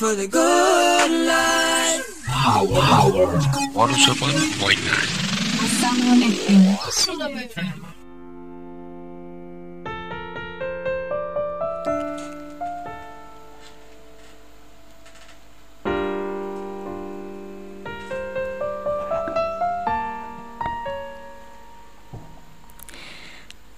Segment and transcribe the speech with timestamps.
[0.00, 2.24] for the good life.
[2.24, 3.36] Power, power.
[3.76, 4.80] 107.9
[6.88, 7.84] Salam FM.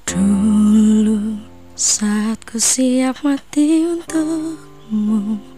[0.06, 1.42] Dulu
[1.74, 5.51] saat ku siap mati untukmu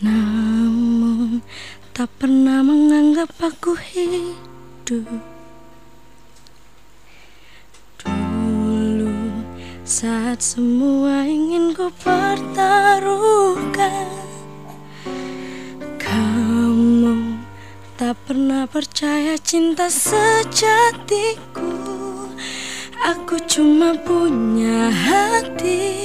[0.00, 1.44] Namun
[1.92, 5.04] tak pernah menganggap aku hidup.
[8.00, 9.44] Dulu
[9.84, 14.08] saat semua ingin ku pertaruhkan
[16.00, 17.36] Kamu
[18.00, 21.76] tak pernah percaya cinta sejatiku.
[23.04, 26.00] Aku cuma punya hati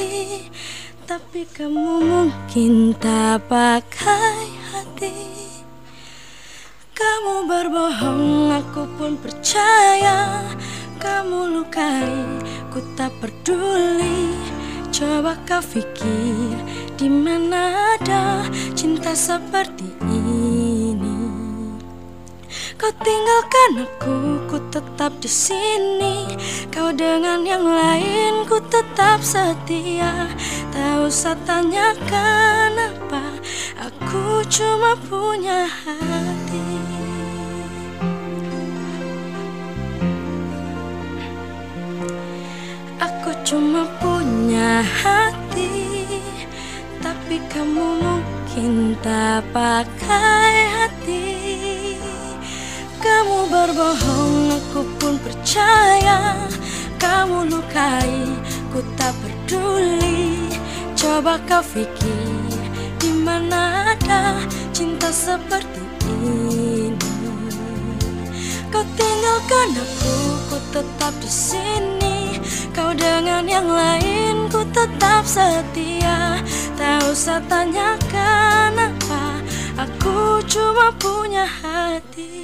[1.06, 5.14] Tapi kamu mungkin tak pakai hati.
[6.98, 10.42] Kamu berbohong, aku pun percaya.
[10.98, 12.10] Kamu lukai,
[12.74, 14.34] ku tak peduli.
[14.90, 16.58] Coba kau pikir
[16.98, 20.45] di mana ada cinta seperti ini
[22.76, 24.16] Kau tinggalkan aku,
[24.52, 26.28] ku tetap di sini.
[26.68, 30.28] Kau dengan yang lain, ku tetap setia.
[30.76, 33.40] Tak usah tanyakan apa,
[33.80, 36.68] aku cuma punya hati.
[43.00, 46.04] Aku cuma punya hati,
[47.00, 51.45] tapi kamu mungkin tak pakai hati.
[53.52, 56.36] Berbohong, aku pun percaya.
[56.96, 58.32] Kamu lukai,
[58.72, 60.48] ku tak peduli.
[60.96, 62.52] Coba kau pikir
[63.00, 64.40] di mana ada
[64.72, 65.84] cinta seperti
[66.24, 66.96] ini?
[68.72, 70.16] Kau tinggalkan aku,
[70.52, 72.40] ku tetap di sini.
[72.72, 76.40] Kau dengan yang lain, ku tetap setia.
[76.76, 79.40] Tak usah tanyakan apa
[79.80, 82.35] Aku cuma punya hati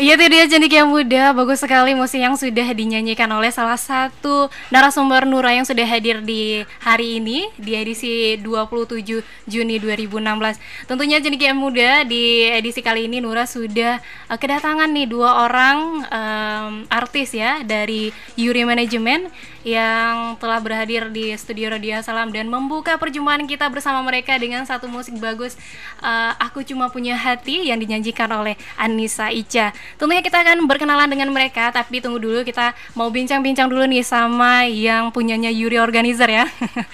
[0.05, 4.53] Iya itu dia Cendik yang muda, bagus sekali musik yang sudah dinyanyikan oleh salah satu
[4.69, 10.61] narasumber Nura yang sudah hadir di hari ini di edisi 27 Juni 2016.
[10.85, 16.05] Tentunya Cendik yang muda di edisi kali ini Nura sudah eh, kedatangan nih dua orang
[16.05, 19.33] em, artis ya dari Yuri Manajemen
[19.65, 24.85] yang telah berhadir di studio Radio Salam dan membuka perjumpaan kita bersama mereka dengan satu
[24.85, 25.57] musik bagus
[26.05, 29.73] eh, Aku Cuma Punya Hati yang dinyanyikan oleh Anissa Ica.
[29.95, 34.67] Tentunya kita akan berkenalan dengan mereka, tapi tunggu dulu kita mau bincang-bincang dulu nih sama
[34.67, 36.45] yang punyanya Yuri Organizer ya.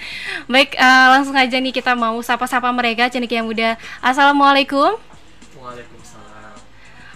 [0.51, 3.75] Baik, eh, langsung aja nih kita mau sapa-sapa mereka, Cenik yang muda.
[4.05, 4.97] Assalamualaikum.
[5.57, 6.21] Waalaikumsalam.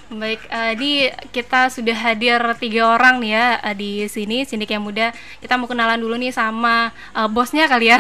[0.06, 0.92] Baik, eh, di
[1.34, 5.10] kita sudah hadir tiga orang nih ya eh, di sini, Sindik yang muda.
[5.42, 8.00] Kita mau kenalan dulu nih sama eh, bosnya kali ya.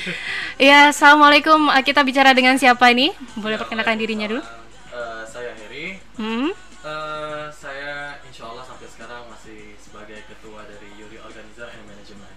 [0.68, 1.72] ya, assalamualaikum.
[1.72, 3.16] Eh, kita bicara dengan siapa ini?
[3.40, 4.44] Boleh perkenalkan dirinya dulu?
[4.92, 5.96] Eh, saya Heri.
[6.20, 6.71] Hmm.
[6.82, 12.34] Eh, saya insya Allah sampai sekarang masih sebagai ketua dari Yuri Organizer and Management.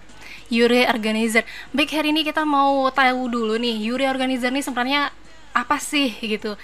[0.54, 1.42] Yuri Organizer.
[1.74, 5.10] Baik hari ini kita mau tahu dulu nih Yuri Organizer ini sebenarnya
[5.50, 6.54] apa sih gitu.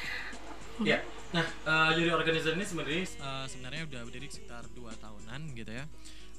[0.86, 1.02] Ya.
[1.34, 5.82] Nah, uh, Yuri Organizer ini sebenarnya uh, sebenarnya udah berdiri sekitar dua tahunan gitu ya.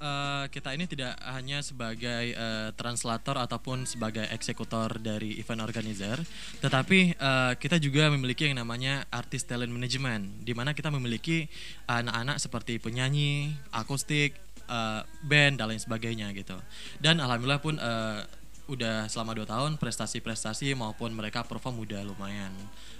[0.03, 6.19] Uh, kita ini tidak hanya sebagai uh, translator ataupun sebagai eksekutor dari event organizer,
[6.59, 11.47] tetapi uh, kita juga memiliki yang namanya artist talent management, di mana kita memiliki
[11.87, 14.35] anak-anak seperti penyanyi, akustik,
[14.67, 16.59] uh, band dan lain sebagainya gitu.
[16.99, 18.27] Dan alhamdulillah pun uh,
[18.67, 22.51] udah selama dua tahun prestasi-prestasi maupun mereka perform udah lumayan.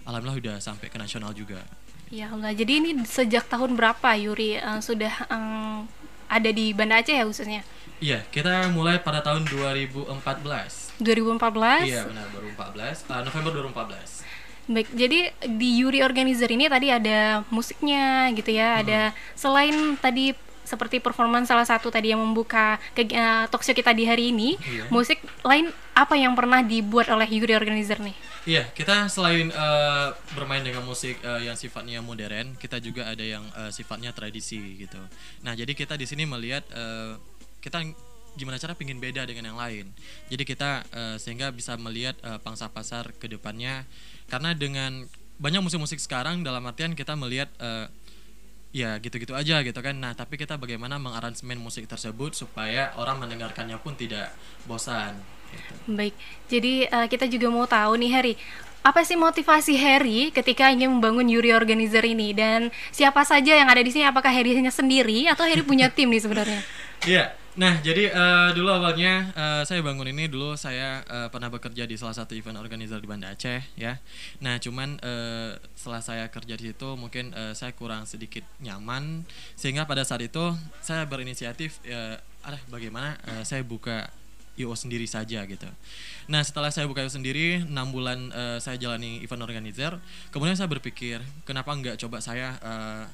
[0.08, 1.68] Alhamdulillah udah sampai ke nasional juga.
[2.08, 5.84] Ya Allah, jadi ini sejak tahun berapa Yuri uh, sudah um,
[6.34, 7.62] ada di Banda Aceh ya khususnya?
[8.04, 11.00] Iya, kita mulai pada tahun 2014.
[11.00, 11.88] 2014?
[11.88, 13.08] Iya, benar, 2014.
[13.08, 14.24] Uh, November 2014.
[14.64, 15.20] Baik, jadi
[15.60, 18.82] di Yuri Organizer ini tadi ada musiknya gitu ya, hmm.
[18.84, 19.00] ada
[19.36, 24.32] selain tadi seperti performan salah satu tadi yang membuka ke uh, talkshow kita di hari
[24.32, 24.88] ini, iya.
[24.88, 28.16] musik lain apa yang pernah dibuat oleh Yuri Organizer nih?
[28.44, 33.44] Iya, kita selain uh, bermain dengan musik uh, yang sifatnya modern, kita juga ada yang
[33.56, 35.00] uh, sifatnya tradisi gitu.
[35.46, 37.16] Nah, jadi kita di sini melihat uh,
[37.64, 37.80] kita
[38.34, 39.86] gimana cara pingin beda dengan yang lain.
[40.28, 43.86] Jadi kita uh, sehingga bisa melihat uh, pangsa pasar ke depannya
[44.28, 45.06] karena dengan
[45.38, 47.90] banyak musik-musik sekarang dalam artian kita melihat uh,
[48.74, 49.96] ya gitu-gitu aja gitu kan.
[49.96, 54.34] Nah tapi kita bagaimana mengaransemen musik tersebut supaya orang mendengarkannya pun tidak
[54.66, 55.14] bosan
[55.54, 55.74] gitu.
[55.94, 56.16] baik.
[56.50, 58.36] Jadi uh, kita juga mau tahu nih Harry
[58.84, 62.36] apa sih motivasi Harry ketika ingin membangun Yuri Organizer ini?
[62.36, 64.04] Dan siapa saja yang ada di sini?
[64.04, 66.60] Apakah Harry hanya sendiri atau Harry punya tim nih sebenarnya?
[67.08, 71.86] Iya Nah, jadi uh, dulu awalnya uh, saya bangun ini dulu saya uh, pernah bekerja
[71.86, 74.02] di salah satu event organizer di Banda Aceh ya.
[74.42, 79.22] Nah, cuman uh, setelah saya kerja di situ mungkin uh, saya kurang sedikit nyaman
[79.54, 84.10] sehingga pada saat itu saya berinisiatif uh, ada bagaimana uh, saya buka
[84.58, 85.70] IO sendiri saja gitu.
[86.26, 89.94] Nah, setelah saya buka IO sendiri, 6 bulan uh, saya jalani event organizer,
[90.34, 93.06] kemudian saya berpikir, kenapa nggak coba saya uh,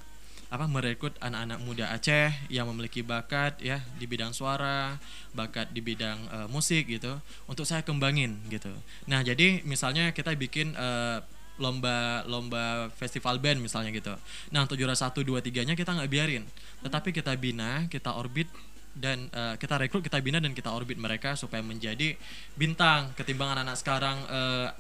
[0.50, 4.98] apa merekrut anak-anak muda Aceh yang memiliki bakat ya di bidang suara,
[5.38, 8.74] bakat di bidang uh, musik gitu untuk saya kembangin gitu.
[9.06, 11.22] Nah, jadi misalnya kita bikin uh,
[11.62, 14.18] lomba lomba festival band misalnya gitu.
[14.50, 16.44] Nah, untuk juara satu dua tiganya kita nggak biarin,
[16.82, 18.50] tetapi kita bina, kita orbit
[18.98, 22.18] dan uh, kita rekrut, kita bina dan kita orbit mereka supaya menjadi
[22.58, 24.74] bintang ketimbang anak-anak sekarang uh,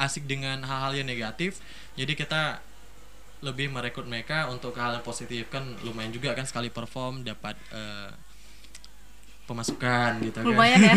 [0.00, 1.60] asik dengan hal-hal yang negatif.
[2.00, 2.64] Jadi kita
[3.44, 8.08] lebih merekrut mereka untuk hal yang positif kan lumayan juga kan sekali perform dapat uh,
[9.46, 10.96] pemasukan gitu lumayan kan.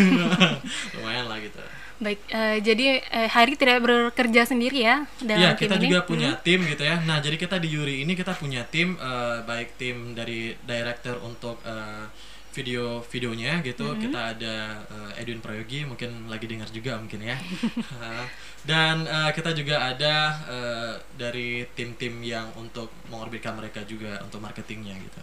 [0.98, 1.60] lumayan lah gitu
[2.00, 5.84] baik uh, jadi uh, Hari tidak bekerja sendiri ya dalam ya, kita ini?
[5.86, 6.42] juga punya hmm.
[6.42, 10.16] tim gitu ya nah jadi kita di Yuri ini kita punya tim uh, baik tim
[10.16, 12.08] dari director untuk uh,
[12.50, 13.86] video videonya gitu.
[13.86, 14.02] Mm -hmm.
[14.08, 14.54] kita ada
[14.90, 17.36] uh, Edwin Prayogi mungkin lagi dengar juga mungkin ya.
[18.70, 20.14] Dan uh, kita juga ada
[20.50, 25.20] uh, dari tim-tim yang untuk mengorbitkan mereka juga untuk marketingnya gitu.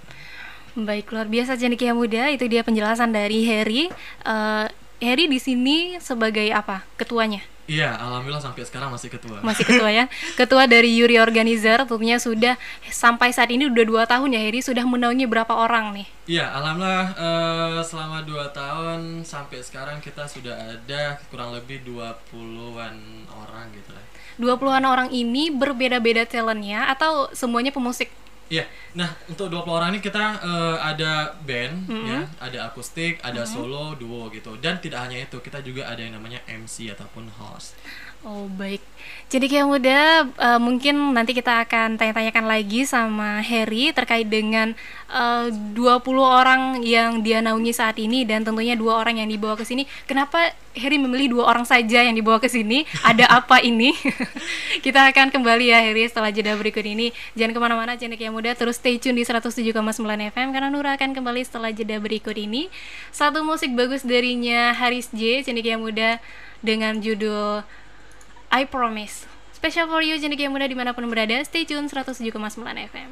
[0.77, 3.89] Baik luar biasa Cendikia Muda itu dia penjelasan dari Harry.
[4.21, 4.69] Uh,
[5.01, 6.85] Harry di sini sebagai apa?
[6.97, 9.43] Ketuanya Iya, alhamdulillah sampai sekarang masih ketua.
[9.43, 10.07] Masih ketua ya.
[10.39, 12.55] Ketua dari Yuri Organizer tentunya sudah
[12.87, 16.07] sampai saat ini udah dua tahun ya Heri sudah menaungi berapa orang nih?
[16.31, 22.95] Iya, alhamdulillah uh, selama dua tahun sampai sekarang kita sudah ada kurang lebih 20-an
[23.35, 24.03] orang gitu lah.
[24.39, 28.07] 20-an orang ini berbeda-beda talentnya atau semuanya pemusik?
[28.47, 28.63] Iya.
[28.95, 32.07] Nah, untuk 20 orang ini kita uh, ada band mm -hmm.
[32.07, 33.53] ya, ada akustik, ada mm -hmm.
[33.53, 34.55] solo, duo gitu.
[34.57, 37.75] Dan tidak hanya itu, kita juga ada yang namanya MC ataupun host.
[38.25, 38.81] Oh baik,
[39.29, 44.73] jadi kayak muda uh, mungkin nanti kita akan tanya-tanyakan lagi sama Harry terkait dengan
[45.07, 49.53] eh, uh, 20 orang yang dia naungi saat ini dan tentunya dua orang yang dibawa
[49.53, 49.85] ke sini.
[50.09, 52.89] Kenapa Harry memilih dua orang saja yang dibawa ke sini?
[53.05, 53.93] Ada apa ini?
[54.85, 57.13] kita akan kembali ya Harry setelah jeda berikut ini.
[57.37, 59.77] Jangan ke mana-mana, jadi kayak muda terus stay tune di 107,9
[60.33, 62.73] FM karena Nura akan kembali setelah jeda berikut ini.
[63.13, 66.17] Satu musik bagus darinya Haris J, cendekia muda
[66.65, 67.61] dengan judul
[68.51, 69.27] I Promise.
[69.53, 72.31] Special for you, cendekia muda di mana pun berada, stay tune 107,9
[72.87, 73.09] FM.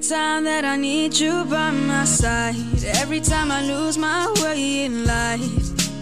[0.00, 2.56] Every time that I need you by my side.
[3.02, 5.42] Every time I lose my way in life.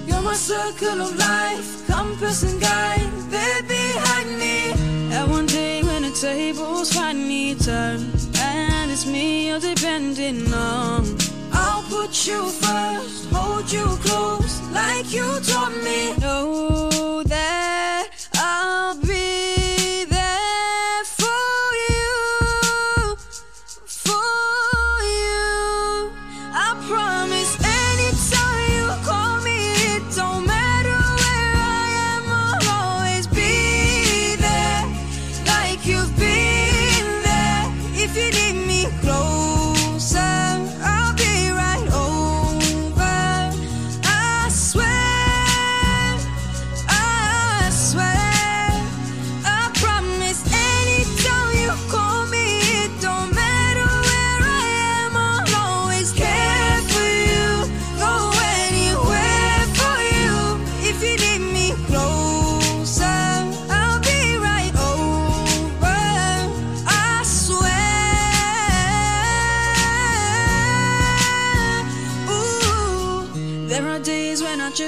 [0.07, 3.11] You're my circle of life, compass and guide.
[3.29, 4.71] There behind me
[5.13, 8.13] And one day when the tables finally turn.
[8.37, 11.19] And it's me you're depending on.
[11.51, 16.68] I'll put you first, hold you close Like you taught me, no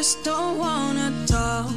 [0.03, 1.71] just don't wanna talk.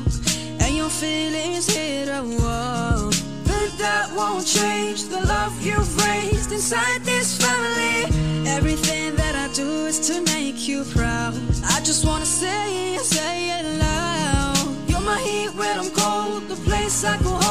[0.62, 3.12] And your feelings hit a wall.
[3.44, 8.06] But that won't change the love you've raised inside this family.
[8.48, 11.34] Everything that I do is to make you proud.
[11.65, 14.68] I just wanna say it, say it loud.
[14.88, 17.43] You're my heat when I'm cold, the place I go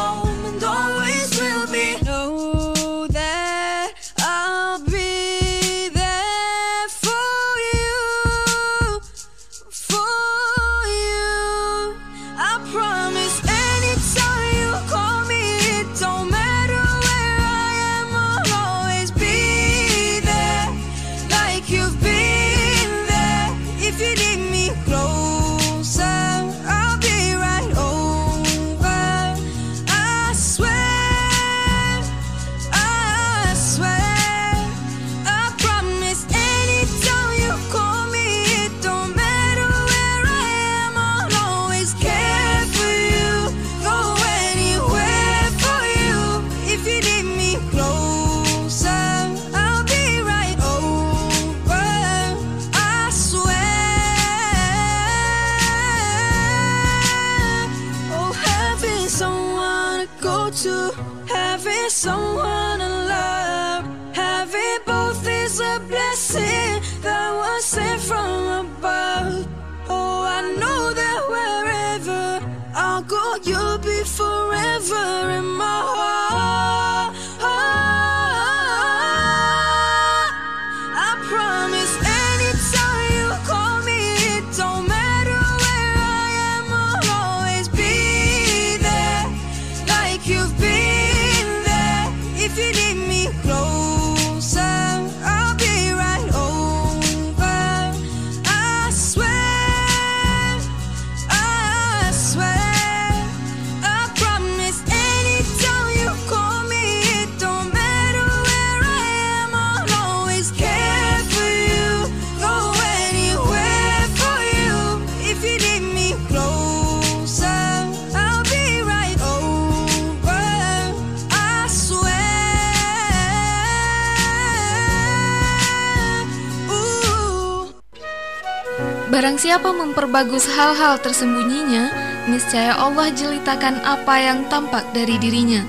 [129.23, 131.95] Barang siapa memperbagus hal-hal tersembunyinya,
[132.26, 135.62] niscaya Allah jelitakan apa yang tampak dari dirinya.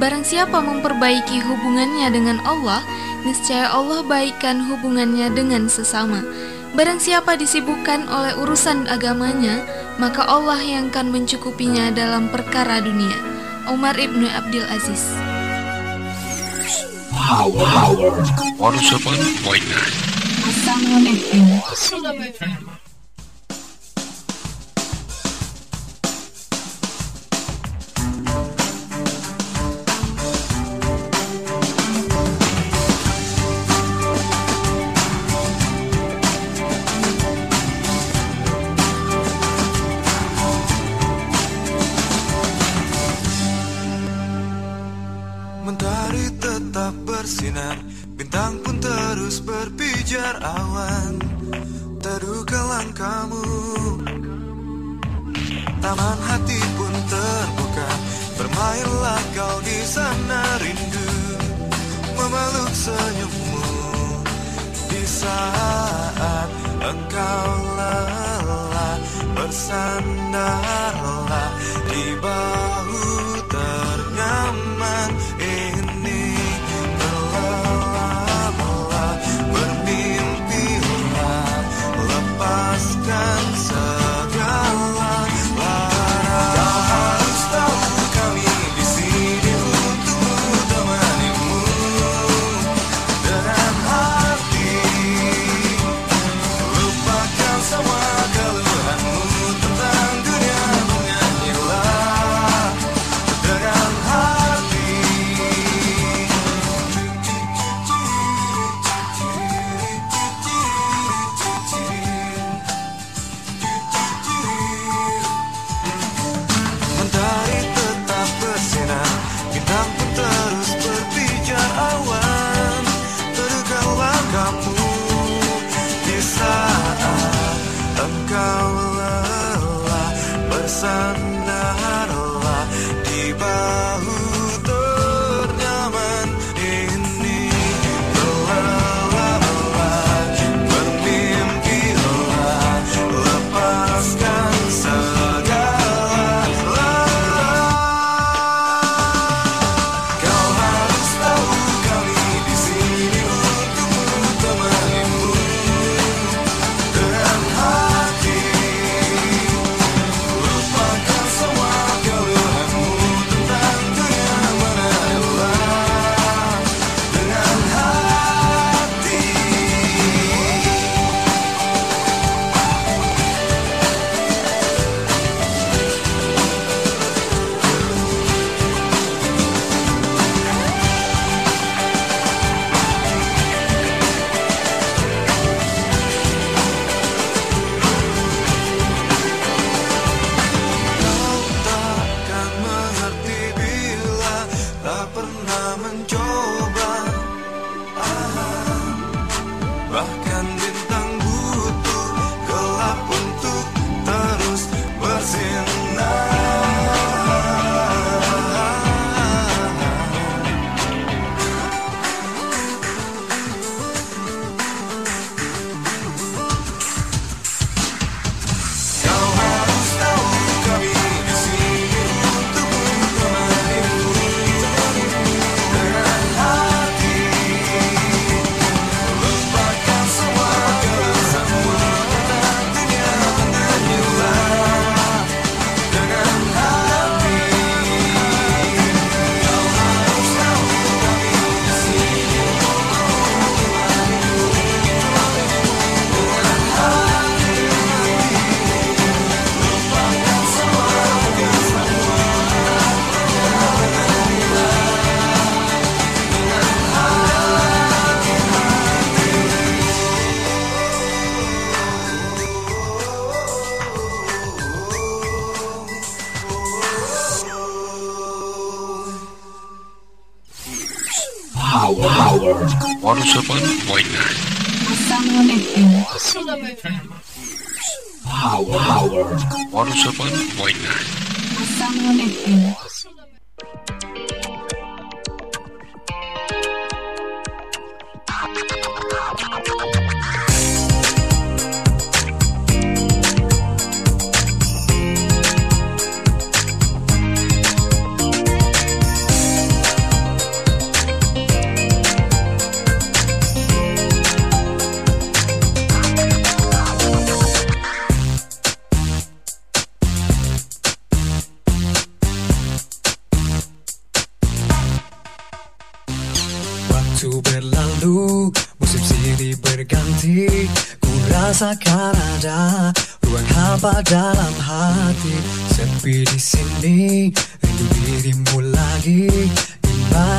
[0.00, 2.80] Barang siapa memperbaiki hubungannya dengan Allah,
[3.28, 6.24] niscaya Allah baikkan hubungannya dengan sesama.
[6.72, 9.60] Barang siapa disibukkan oleh urusan agamanya,
[10.00, 13.20] maka Allah yang akan mencukupinya dalam perkara dunia.
[13.68, 15.04] Umar Ibnu Abdul Aziz
[17.12, 18.24] Power, power.
[18.56, 20.16] 107.9
[20.48, 21.44] Assalamualaikum.
[21.68, 22.75] Assalamualaikum.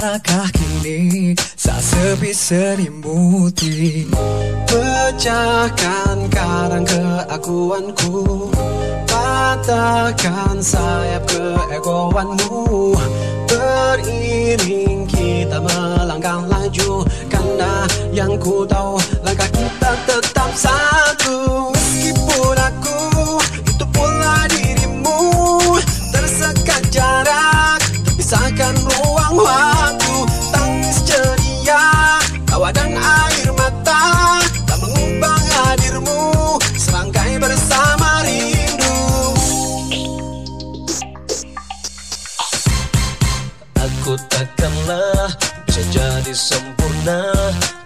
[0.08, 4.08] Langkah kini tak sepi serimuti
[4.64, 8.48] Pecahkan karang keakuanku.
[9.04, 12.96] Patahkan sayap keegoanmu
[13.52, 17.04] Beriring kita melangkah laju.
[17.28, 17.84] Karena
[18.16, 18.96] yang ku tahu
[19.28, 21.77] langkah kita tetap satu.
[46.38, 47.34] sempurna.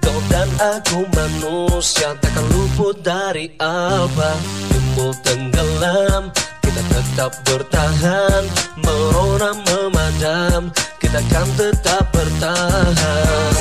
[0.04, 4.36] Kau dan aku manusia Takkan luput dari apa.
[4.68, 8.44] Timbul tenggelam Kita tetap bertahan.
[8.84, 13.54] Merona memadam Kita kan tetap bertahan.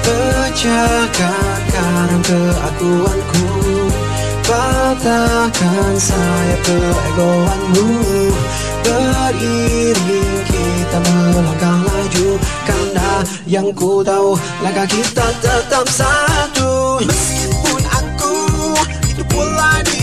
[0.00, 1.60] Pecahkan
[2.24, 3.48] keakuanku
[4.48, 7.88] Patahkan sayap keegoanmu.
[8.80, 12.28] Beriring kita melangkah laju
[12.64, 16.98] kan mana yang ku tahu langkah kita tetap satu.
[17.06, 18.34] Meskipun aku
[19.06, 19.97] itu pula di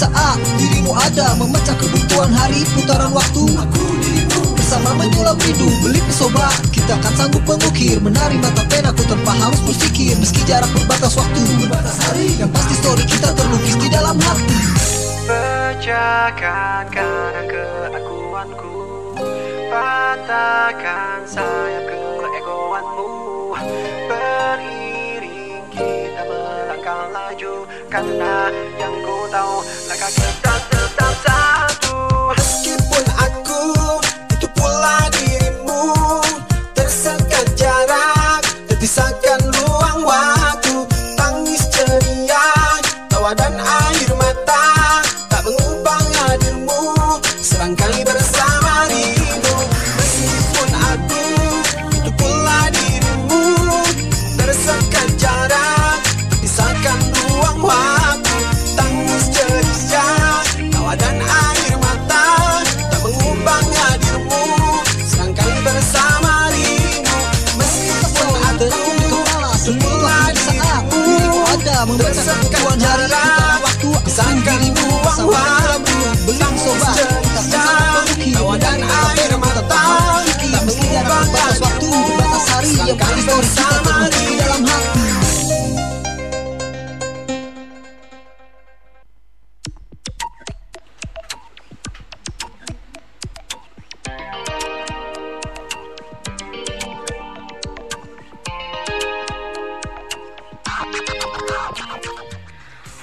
[0.00, 3.44] I Dirimu ada memecah kebutuhan hari putaran waktu.
[3.52, 9.36] Aku dirimu Bersama menyulap rindu beli pesoba Kita akan sanggup mengukir Menari mata penaku tanpa
[9.36, 10.16] harus berpikir.
[10.16, 12.32] Meski jarak berbatas waktu Berbatas hari.
[12.40, 14.60] Yang pasti story kita terlukis di dalam hati.
[15.28, 18.72] Pecahkan kadang keakuanku.
[19.68, 23.12] Patahkan sayap keegoanmu.
[23.60, 24.79] Kita
[26.90, 27.54] melangkah laju
[27.86, 31.98] Karena yang ku tahu langkah kita tetap satu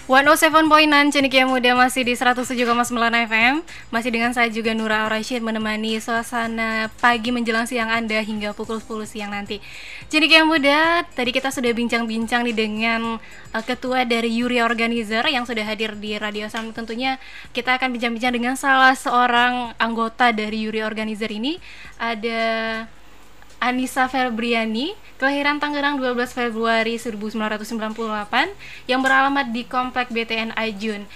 [0.07, 2.63] 107.6 Cendekia Muda masih di 107,9
[3.27, 3.59] FM
[3.91, 9.03] Masih dengan saya juga Nura Rashid menemani suasana pagi menjelang siang Anda hingga pukul 10
[9.03, 9.59] siang nanti.
[10.07, 13.19] Cendekia Muda, tadi kita sudah bincang-bincang nih dengan
[13.51, 17.19] uh, ketua dari Yuri Organizer yang sudah hadir di Radio Sam Tentunya
[17.51, 21.59] kita akan bincang-bincang dengan salah seorang anggota dari Yuri Organizer ini.
[21.99, 22.39] Ada
[23.57, 27.89] Anissa Febriani, kelahiran Tangerang 12 Februari 1998
[28.85, 31.09] yang beralamat di Komplek BTN Ajun.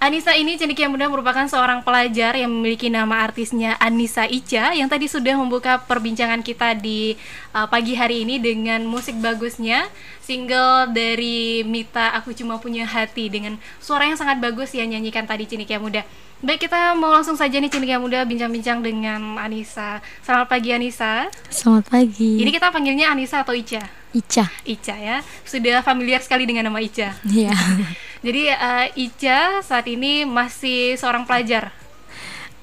[0.00, 5.04] Anissa ini cendekia muda merupakan seorang pelajar yang memiliki nama artisnya Anissa Ica yang tadi
[5.04, 7.20] sudah membuka perbincangan kita di
[7.54, 9.86] uh, pagi hari ini dengan musik bagusnya
[10.22, 15.46] single dari Mita Aku Cuma Punya Hati dengan suara yang sangat bagus yang nyanyikan tadi
[15.46, 16.06] cendekia muda.
[16.40, 20.00] Baik kita mau langsung saja nih cendekia muda bincang-bincang dengan Anissa.
[20.24, 21.28] Selamat pagi Anissa.
[21.52, 22.40] Selamat pagi.
[22.40, 23.84] Ini kita panggilnya Anissa atau Ica?
[24.16, 24.48] Ica.
[24.64, 25.20] Ica ya.
[25.44, 27.12] Sudah familiar sekali dengan nama Ica.
[27.28, 27.52] Iya.
[28.24, 31.79] Jadi uh, Ica saat ini masih seorang pelajar.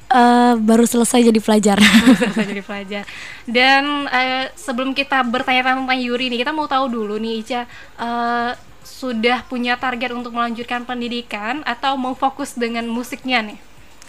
[0.07, 1.77] Eh, baru selesai jadi pelajar.
[2.19, 3.03] Selesai jadi pelajar.
[3.43, 7.67] Dan uh, sebelum kita bertanya tentang Yuri nih, kita mau tahu dulu nih Ica
[7.99, 8.55] uh,
[8.87, 13.59] sudah punya target untuk melanjutkan pendidikan atau mau fokus dengan musiknya nih?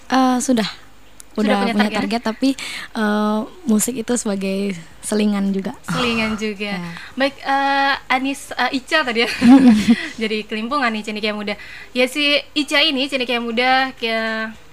[0.09, 0.71] Eh, sudah.
[1.35, 1.99] Sudah Udah punya punya, target?
[2.03, 2.51] target, tapi
[2.99, 5.71] eh, musik itu sebagai selingan juga.
[5.87, 6.83] Selingan juga.
[7.15, 9.31] Baik, eh, Anis eh, Ica tadi ya.
[10.23, 11.55] Jadi kelimpungan nih cendekia muda.
[11.95, 14.15] Ya si Ica ini cendekia muda ke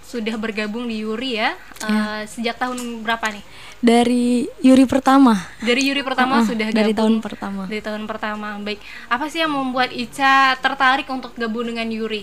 [0.05, 1.57] sudah bergabung di Yuri ya.
[1.81, 3.43] Eh, sejak tahun berapa nih?
[3.81, 5.35] Dari Yuri pertama.
[5.61, 6.97] Dari Yuri pertama Uh-uh, sudah dari gabung.
[6.97, 7.61] tahun pertama.
[7.65, 8.47] Dari tahun pertama.
[8.61, 8.79] Baik.
[9.09, 12.21] Apa sih yang membuat Ica tertarik untuk gabung dengan Yuri?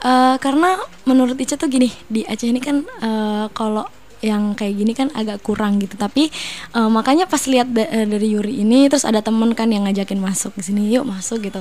[0.00, 3.84] Eh, karena menurut Ica tuh gini di Aceh ini kan eh, kalau
[4.20, 5.96] yang kayak gini kan agak kurang gitu.
[5.96, 6.28] Tapi
[6.76, 10.20] eh, makanya pas lihat da- eh, dari Yuri ini terus ada temen kan yang ngajakin
[10.20, 11.60] masuk ke sini yuk masuk gitu.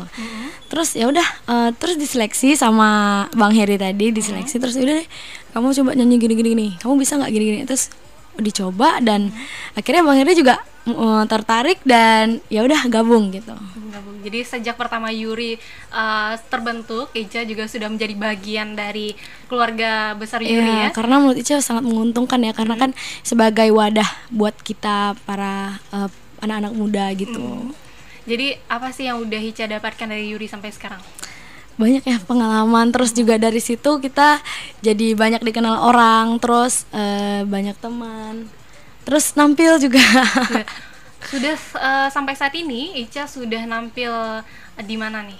[0.70, 5.08] Terus ya udah eh, terus diseleksi sama Bang Heri tadi diseleksi terus udah deh
[5.50, 7.90] kamu coba nyanyi gini gini gini kamu bisa nggak gini gini terus
[8.42, 9.32] dicoba dan
[9.76, 13.56] akhirnya Bang Heri juga eh, tertarik dan ya udah gabung gitu
[13.90, 14.22] Gabung.
[14.22, 15.58] Jadi sejak pertama Yuri
[15.90, 19.18] uh, terbentuk, Ica juga sudah menjadi bagian dari
[19.50, 20.90] keluarga besar Yuri Iya, ya.
[20.94, 22.92] karena menurut Ica sangat menguntungkan ya karena kan
[23.26, 26.10] sebagai wadah buat kita para eh,
[26.46, 27.74] anak-anak muda gitu.
[28.30, 31.02] Jadi apa sih yang udah Ica dapatkan dari Yuri sampai sekarang?
[31.80, 34.44] Banyak ya pengalaman terus juga dari situ kita
[34.80, 38.52] jadi banyak dikenal orang, terus eh, banyak teman.
[39.02, 40.04] Terus nampil juga.
[41.32, 44.40] Sudah uh, sampai saat ini Ica sudah nampil uh,
[44.80, 45.36] di mana nih?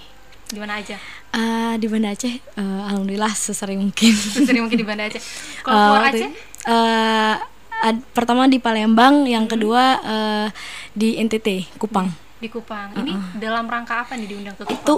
[0.46, 0.96] Di mana aja?
[1.30, 4.12] Eh, di Banda Aceh eh, alhamdulillah sesering mungkin.
[4.44, 5.22] Sering mungkin di Banda Aceh.
[5.60, 6.30] Kalau Eh, keluar waktu- Aceh?
[6.66, 7.34] eh,
[7.80, 10.46] ad- pertama di Palembang, yang kedua eh,
[10.92, 12.12] di NTT Kupang.
[12.36, 12.92] Di Kupang.
[12.94, 14.76] Ini dalam rangka apa nih diundang ke Kupang?
[14.76, 14.94] itu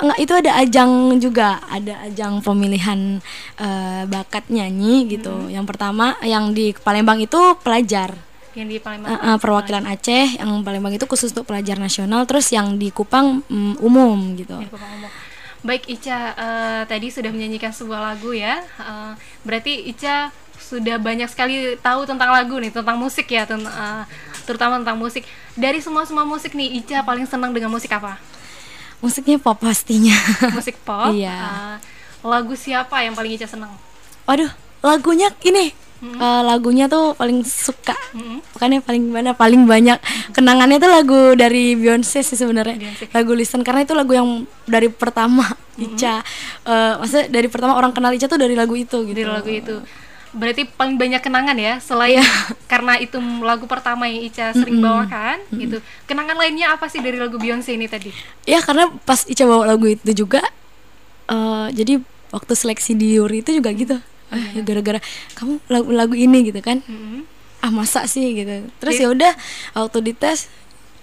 [0.00, 3.22] enggak itu ada ajang juga ada ajang pemilihan
[3.58, 8.14] eh, bakat nyanyi gitu yang pertama yang di Palembang itu pelajar
[8.54, 9.10] yang di Palembang.
[9.10, 13.42] Eh, eh, perwakilan Aceh yang Palembang itu khusus untuk pelajar nasional terus yang di Kupang
[13.50, 15.10] mm, umum gitu Di Kupang umum.
[15.64, 18.60] Baik Ica, eh, tadi sudah menyanyikan sebuah lagu ya.
[18.60, 20.28] Eh, berarti Ica
[20.60, 24.04] sudah banyak sekali tahu tentang lagu nih, tentang musik ya, ten- eh,
[24.44, 25.24] terutama tentang musik.
[25.56, 28.20] Dari semua semua musik nih, Ica paling senang dengan musik apa?
[29.04, 30.16] Musiknya pop pastinya.
[30.56, 31.12] Musik pop.
[31.12, 31.36] Iya.
[31.36, 31.76] Eh,
[32.24, 33.76] lagu siapa yang paling Ica senang?
[34.24, 34.48] Waduh,
[34.80, 35.76] lagunya ini.
[36.04, 37.92] eh, lagunya tuh paling suka.
[38.52, 39.96] Makanya paling mana paling banyak
[40.32, 42.76] kenangannya tuh lagu dari Beyonce sih sebenarnya.
[43.10, 44.28] Lagu Listen karena itu lagu yang
[44.64, 45.44] dari pertama
[45.76, 46.20] Ica.
[46.64, 49.16] eh, maksudnya dari pertama orang kenal Ica tuh dari lagu itu gitu.
[49.16, 49.76] Dari lagu itu.
[50.34, 52.18] Berarti paling banyak kenangan ya selain
[52.72, 54.86] karena itu lagu pertama yang Ica sering Mm-mm.
[54.86, 55.78] bawakan gitu.
[56.04, 58.10] Kenangan lainnya apa sih dari lagu Beyonce ini tadi?
[58.44, 60.42] Ya karena pas Ica bawa lagu itu juga
[61.24, 63.96] eh jadi waktu seleksi di Yuri itu juga gitu.
[64.28, 64.98] Ah, ya gara-gara
[65.38, 66.82] kamu lagu lagu ini gitu kan.
[67.62, 68.66] Ah masa sih gitu.
[68.82, 69.32] Terus Jadi- ya udah
[69.78, 70.50] waktu dites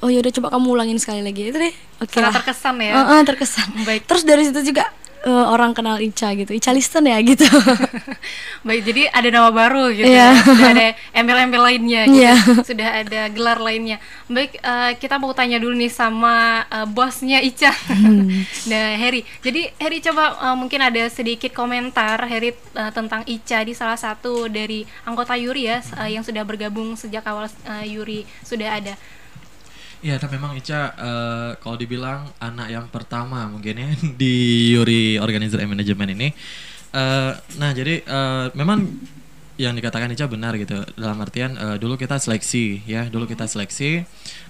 [0.02, 1.70] Oh ya udah coba kamu ulangin sekali lagi itu deh.
[2.02, 2.36] Oke Sangat lah.
[2.41, 2.94] terkesan ya.
[2.98, 3.70] Heeh, terkesan.
[4.02, 4.89] Terus dari situ juga
[5.22, 6.52] eh, orang kenal Ica gitu.
[6.52, 7.46] Ica Listen ya gitu.
[8.68, 10.38] Baik, jadi ada nama baru gitu Iya.
[10.38, 10.44] ya.
[10.46, 12.22] Sudah ada embel-embel lainnya gitu.
[12.22, 12.34] Iya.
[12.62, 13.98] Sudah ada gelar lainnya.
[14.30, 17.74] Baik, eh, kita mau tanya dulu nih sama eh, bosnya Ica.
[17.90, 18.46] Hmm.
[18.70, 19.22] nah, Heri.
[19.42, 24.46] Jadi Heri coba eh, mungkin ada sedikit komentar Heri eh, tentang Ica di salah satu
[24.46, 28.94] dari anggota Yuri ya eh, yang sudah bergabung sejak awal eh, Yuri sudah ada.
[30.02, 33.90] Iya, tapi memang Ica eh, kalau dibilang anak yang pertama mungkin ya
[34.22, 34.34] di
[34.74, 36.34] Yuri Organizer and Management ini.
[36.90, 38.82] Eh, nah, jadi eh, memang
[39.62, 40.82] yang dikatakan Ica benar gitu.
[40.98, 44.02] Dalam artian eh, dulu kita seleksi ya, dulu kita seleksi.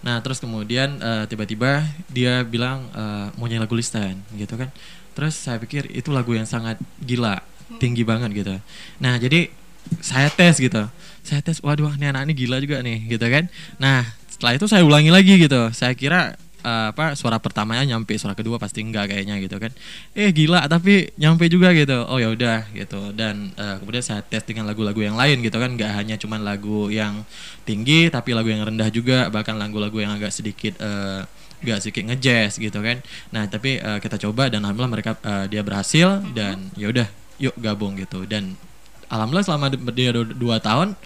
[0.07, 4.71] Nah, terus kemudian eh, tiba-tiba dia bilang eh, mau nyanyi lagu Listen gitu kan.
[5.19, 7.43] Terus saya pikir itu lagu yang sangat gila,
[7.75, 8.55] tinggi banget gitu.
[9.03, 9.51] Nah, jadi
[9.99, 10.87] saya tes gitu.
[11.27, 13.51] Saya tes, waduh, ini anak ini gila juga nih, gitu kan.
[13.77, 14.07] Nah,
[14.41, 15.69] setelah itu saya ulangi lagi gitu.
[15.69, 16.33] Saya kira
[16.65, 19.69] eh, apa suara pertamanya nyampe, suara kedua pasti enggak kayaknya gitu kan.
[20.17, 21.93] Eh gila, tapi nyampe juga gitu.
[22.09, 23.13] Oh ya udah gitu.
[23.13, 26.89] Dan eh, kemudian saya tes dengan lagu-lagu yang lain gitu kan, nggak hanya cuman lagu
[26.89, 27.21] yang
[27.69, 31.21] tinggi, tapi lagu yang rendah juga, bahkan lagu-lagu yang agak sedikit eh,
[31.61, 32.97] nggak sedikit ngejazz gitu kan.
[33.29, 37.05] Nah tapi eh, kita coba dan alhamdulillah mereka eh, dia berhasil dan ya udah
[37.37, 38.57] yuk gabung gitu dan
[39.05, 40.97] alhamdulillah selama di- dia du- dua tahun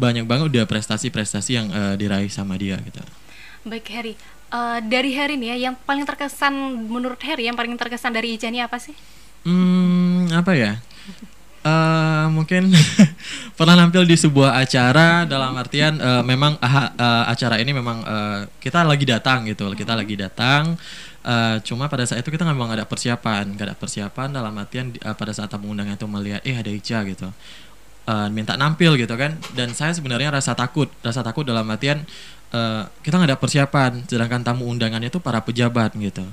[0.00, 3.00] banyak banget udah prestasi-prestasi yang eh, diraih sama dia gitu.
[3.62, 4.14] Baik Heri.
[4.50, 6.54] Eh, dari Heri nih ya yang paling terkesan
[6.88, 8.96] menurut Heri yang paling terkesan dari Ica ini apa sih?
[9.44, 10.72] Hmm, apa ya?
[11.60, 12.72] Eh mungkin
[13.58, 18.40] pernah nampil di sebuah acara dalam artian eh, memang aha- eh, acara ini memang eh,
[18.58, 20.80] kita lagi datang gitu, kita lagi datang.
[21.20, 25.12] eh, cuma pada saat itu kita memang ada persiapan, nggak ada persiapan dalam artian eh,
[25.12, 27.28] pada saat tamu undangan itu melihat eh ada Ica gitu,
[28.10, 29.38] Eh, minta nampil gitu kan.
[29.54, 32.02] Dan saya sebenarnya rasa takut, rasa takut dalam artian
[32.50, 36.26] eh, kita nggak ada persiapan, sedangkan tamu undangannya itu para pejabat gitu.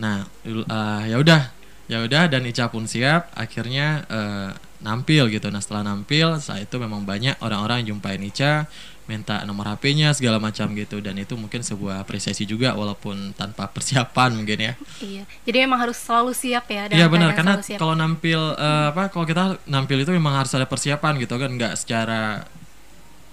[0.00, 1.52] Nah, eh, ya udah
[1.90, 5.48] ya udah dan Ica pun siap akhirnya eh, nampil gitu.
[5.52, 8.68] Nah setelah nampil saat itu memang banyak orang-orang yang jumpain Ica
[9.10, 11.02] minta nomor HP-nya segala macam gitu.
[11.04, 14.72] Dan itu mungkin sebuah apresiasi juga walaupun tanpa persiapan mungkin ya.
[15.02, 15.24] Iya.
[15.44, 16.88] Jadi memang harus selalu siap ya.
[16.88, 17.36] Iya benar.
[17.36, 21.50] karena kalau nampil eh, apa kalau kita nampil itu memang harus ada persiapan gitu kan.
[21.52, 22.48] Nggak secara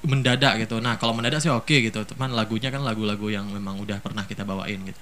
[0.04, 0.84] mendadak gitu.
[0.84, 2.04] Nah kalau mendadak sih oke gitu.
[2.04, 5.02] Teman lagunya kan lagu-lagu yang memang udah pernah kita bawain gitu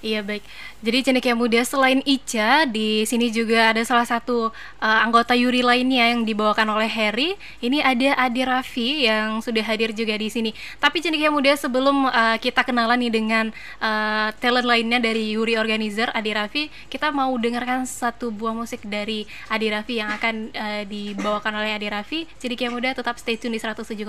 [0.00, 0.40] Iya baik.
[0.80, 4.48] Jadi cendekia muda selain Ica di sini juga ada salah satu
[4.80, 7.36] uh, anggota Yuri lainnya yang dibawakan oleh Harry.
[7.60, 10.56] Ini ada Adi Raffi yang sudah hadir juga di sini.
[10.80, 16.08] Tapi cendekia muda sebelum uh, kita kenalan nih dengan uh, talent lainnya dari Yuri Organizer
[16.16, 21.60] Adi Raffi, kita mau dengarkan satu buah musik dari Adi Raffi yang akan uh, dibawakan
[21.60, 22.24] oleh Adi Raffi.
[22.40, 24.00] Cendekia muda tetap stay tune di 107,9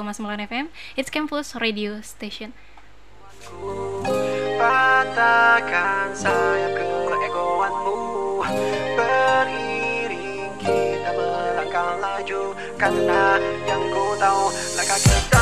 [0.48, 0.72] FM.
[0.96, 2.71] It's Campus Radio Station.
[4.62, 7.98] Patahkan sayap keegoanmu.
[8.94, 15.42] Beriring kita melangkah laju Karena yang ku tahu langkah kita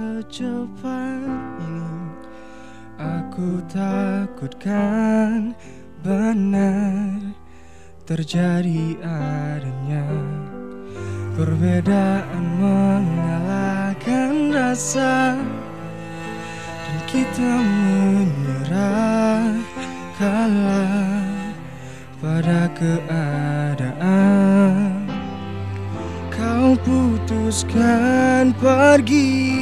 [0.00, 1.28] secepat
[1.60, 1.92] ini
[3.00, 5.52] Aku takutkan
[6.00, 7.20] benar
[8.08, 10.08] terjadi adanya
[11.36, 15.36] Perbedaan mengalahkan rasa
[16.84, 19.52] Dan kita menyerah
[20.16, 21.24] kalah
[22.20, 24.49] pada keadaan
[26.84, 29.60] putuskan pergi.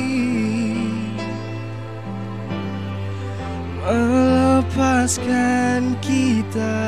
[4.69, 6.79] Melepaskan kita.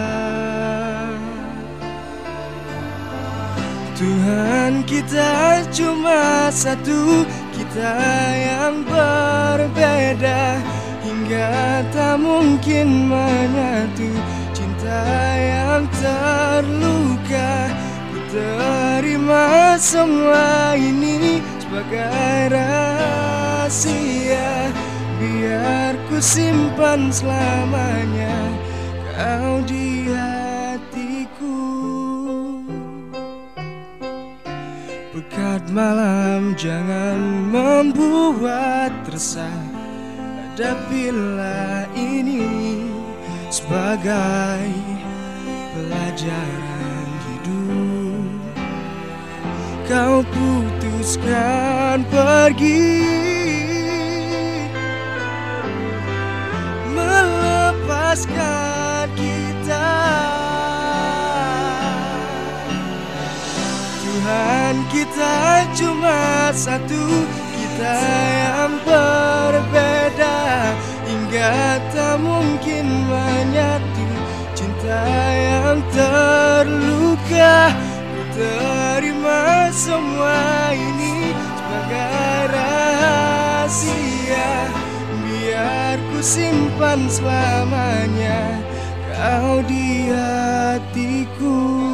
[4.00, 7.92] Tuhan kita cuma satu Kita
[8.32, 10.56] yang berbeda.
[11.04, 14.08] Hingga tak mungkin menyatu
[14.56, 15.04] Cinta
[15.36, 17.79] yang terluka
[18.30, 23.90] terima semua ini Sebagai rahasia.
[25.20, 28.38] Biar ku simpan selamanya
[29.20, 31.60] Kau di hatiku.
[35.12, 37.20] Pekat malam jangan
[37.52, 39.60] membuat resah.
[40.56, 42.88] Hadapilah ini
[43.52, 44.72] sebagai
[45.76, 46.69] pelajaran
[49.90, 53.02] Kau putuskan pergi.
[56.94, 58.30] Melepaskan
[59.18, 59.90] kita.
[63.98, 67.26] Tuhan kita cuma satu
[67.58, 67.98] Kita
[68.30, 70.70] yang berbeda.
[71.02, 74.06] Hingga tak mungkin menyatu
[74.54, 75.02] Cinta
[75.34, 77.74] yang terluka
[78.40, 84.52] terima semua ini Sebagai rahasia.
[85.28, 88.56] Biar ku simpan selamanya
[89.12, 91.89] Kau di hatiku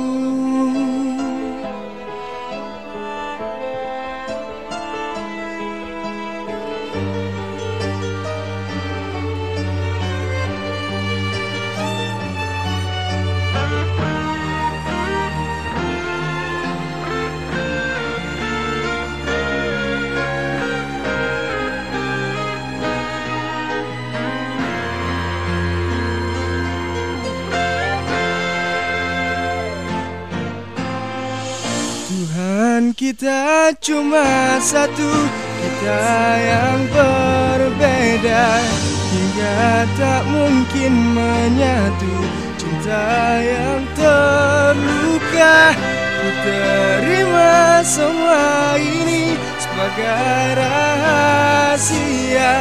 [33.82, 35.10] cuma satu
[35.58, 36.02] Kita
[36.38, 38.62] yang berbeda.
[39.10, 42.14] Hingga tak mungkin menyatu
[42.60, 45.74] Cinta yang terluka.
[45.96, 52.54] Ku terima semua ini Sebagai rahasia.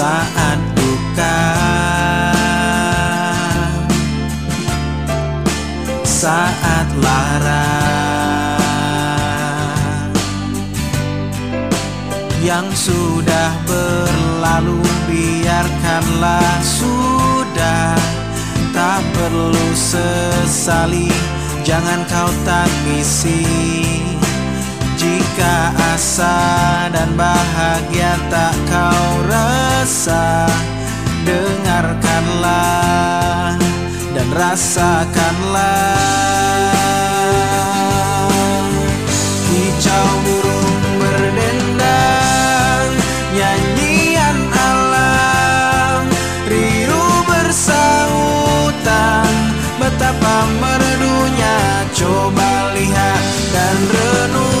[0.00, 1.40] saat duka
[6.00, 7.68] Saat lara
[12.40, 17.92] Yang sudah berlalu biarkanlah sudah.
[18.72, 21.12] Tak perlu sesali
[21.60, 24.09] Jangan kau tangisi
[25.30, 26.34] Jika asa
[26.90, 30.50] dan bahagia tak kau rasa.
[31.22, 32.74] Dengarkanlah
[34.10, 35.94] dan rasakanlah.
[39.46, 42.90] Kicau burung berdendang
[43.30, 46.10] Nyanyian alam
[46.50, 48.02] Riuh bersautan.
[49.78, 53.22] Betapa merdunya Coba lihat
[53.54, 54.59] dan renungkan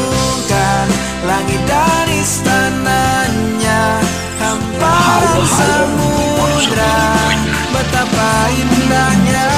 [5.56, 6.94] samudra
[7.72, 8.30] Betapa
[8.60, 9.49] indahnya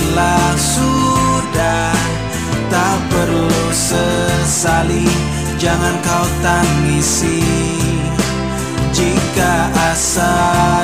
[0.00, 1.92] biarkanlah sudah
[2.70, 5.04] Tak perlu sesali.
[5.60, 7.44] Jangan kau tangisi.
[8.96, 10.32] Jika asa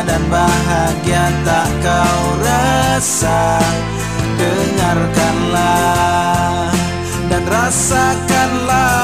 [0.04, 3.60] dan bahagia tak kau rasa
[4.36, 5.56] Dengarkanlah
[7.26, 8.96] dan rasakanlah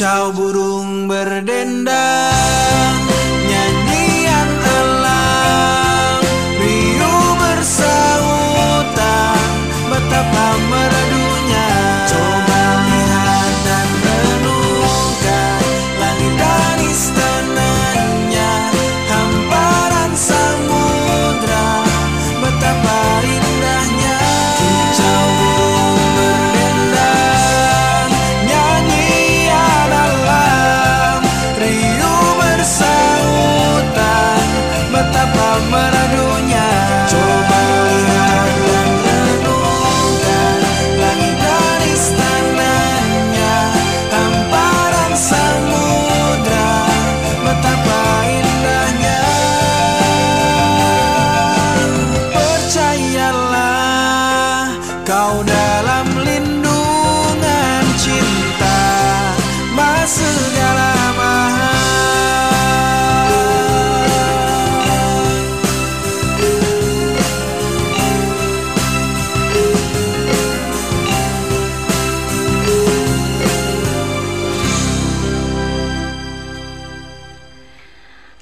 [0.00, 0.59] Kicau burung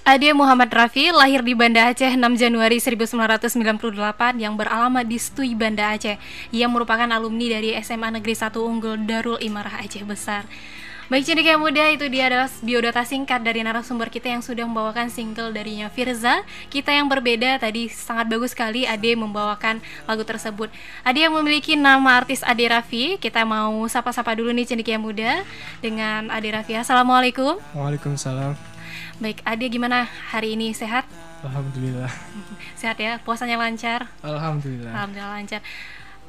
[0.09, 3.45] Ade Muhammad Rafi lahir di Banda Aceh 6 Januari 1998
[4.41, 6.17] yang beralamat di Stui Banda Aceh.
[6.49, 10.49] Ia merupakan alumni dari SMA Negeri 1 Unggul Darul Imarah Aceh Besar.
[11.13, 15.53] Baik cendekia muda itu dia adalah biodata singkat dari narasumber kita yang sudah membawakan single
[15.53, 16.41] darinya Firza.
[16.73, 20.73] Kita yang berbeda tadi sangat bagus sekali Ade membawakan lagu tersebut.
[21.05, 23.21] Ade yang memiliki nama artis Ade Raffi.
[23.21, 25.45] Kita mau sapa-sapa dulu nih cendekia muda
[25.85, 26.81] dengan Ade Raffi.
[26.81, 27.61] Assalamualaikum.
[27.77, 28.78] Waalaikumsalam.
[29.19, 31.05] Baik, Ade gimana hari ini sehat?
[31.41, 32.11] Alhamdulillah.
[32.81, 34.11] Sehat ya, puasanya lancar.
[34.21, 34.91] Alhamdulillah.
[34.91, 35.61] Alhamdulillah lancar.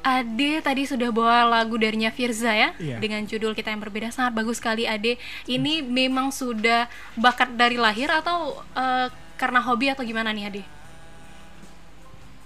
[0.00, 2.96] Ade tadi sudah bawa lagu darinya Firza ya Iya.
[2.96, 5.20] dengan judul kita yang berbeda sangat bagus sekali Ade.
[5.44, 9.06] Ini memang sudah bakat dari lahir atau eh,
[9.36, 10.62] karena hobi atau gimana nih Ade?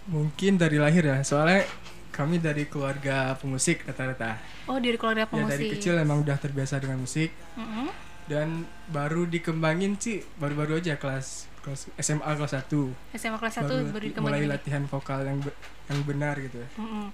[0.04, 1.64] Mungkin dari lahir ya, soalnya
[2.10, 4.36] kami dari keluarga pemusik rata-rata.
[4.66, 5.50] Oh dari keluarga Ya pemusik.
[5.50, 7.88] dari kecil emang udah terbiasa dengan musik Mm-mm.
[8.24, 13.16] Dan baru dikembangin sih baru-baru aja kelas kelas SMA kelas 1.
[13.16, 14.52] SMA kelas 1 baru mulai dikembangin lagi.
[14.60, 16.68] latihan vokal yang be- yang benar gitu ya.
[16.76, 17.06] Mm-mm.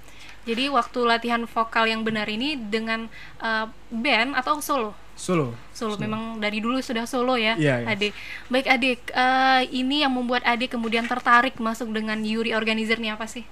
[0.46, 3.06] Jadi waktu latihan vokal yang benar ini dengan
[3.38, 4.90] eh, band atau solo?
[5.14, 5.52] Solo.
[5.76, 7.92] Solo, memang dari dulu sudah solo ya, Iya, iya.
[7.92, 8.08] Ade.
[8.48, 13.28] Baik Ade, eh, ini yang membuat Ade kemudian tertarik masuk dengan Yuri Organizer nih apa
[13.28, 13.44] sih?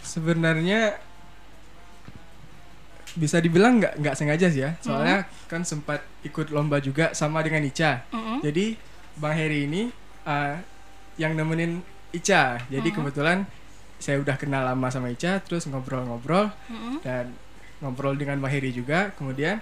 [0.00, 0.96] Sebenarnya
[3.18, 4.76] bisa dibilang nggak nggak sengaja sih ya.
[4.78, 8.06] Soalnya kan sempat ikut lomba juga sama dengan Ica.
[8.12, 8.38] Mm-mm.
[8.44, 8.76] jadi
[9.20, 9.82] bang Heri ini
[10.26, 10.54] uh,
[11.18, 11.82] yang nemenin
[12.14, 12.60] Ica.
[12.70, 12.96] Jadi Mm-mm.
[13.02, 13.38] kebetulan
[14.00, 17.02] saya udah kenal lama sama Ica terus ngobrol-ngobrol Mm-mm.
[17.02, 17.34] dan
[17.82, 19.10] ngobrol dengan bang Heri juga.
[19.18, 19.58] Kemudian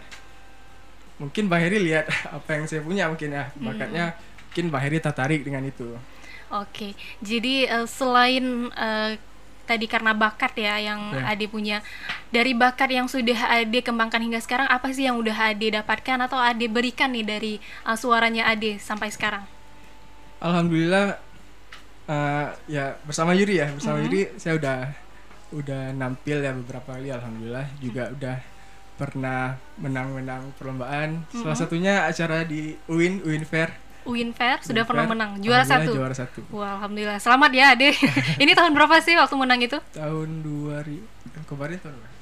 [1.18, 3.50] mungkin bang Heri lihat apa yang saya punya mungkin ya.
[3.56, 4.14] Bakatnya
[4.50, 5.96] mungkin bang Heri tertarik dengan itu.
[6.48, 9.20] Oke, jadi eh, selain eh,
[9.68, 11.36] tadi karena bakat ya yang Ya.
[11.36, 11.84] Ade punya,
[12.32, 16.40] dari bakat yang sudah Ade kembangkan hingga sekarang, apa sih yang udah Ade dapatkan atau
[16.40, 19.44] Ade berikan nih dari eh, suaranya Ade sampai sekarang?
[20.38, 21.18] Alhamdulillah
[22.06, 24.04] uh, ya bersama Yuri ya bersama Mhm.
[24.06, 24.78] Yuri saya udah
[25.50, 28.36] udah nampil ya beberapa kali Alhamdulillah juga udah
[28.94, 31.62] pernah menang-menang perlombaan salah Mhm.
[31.62, 33.74] satunya acara di UIN UIN Fair
[34.08, 35.92] Uin Fair sudah Uin pernah Fair, menang, juara satu.
[35.92, 37.20] juara satu Wah, alhamdulillah.
[37.20, 37.92] Selamat ya Ade.
[38.42, 39.76] Ini tahun berapa sih waktu menang itu?
[39.92, 42.16] tahun 2000 kemarin tahun berapa?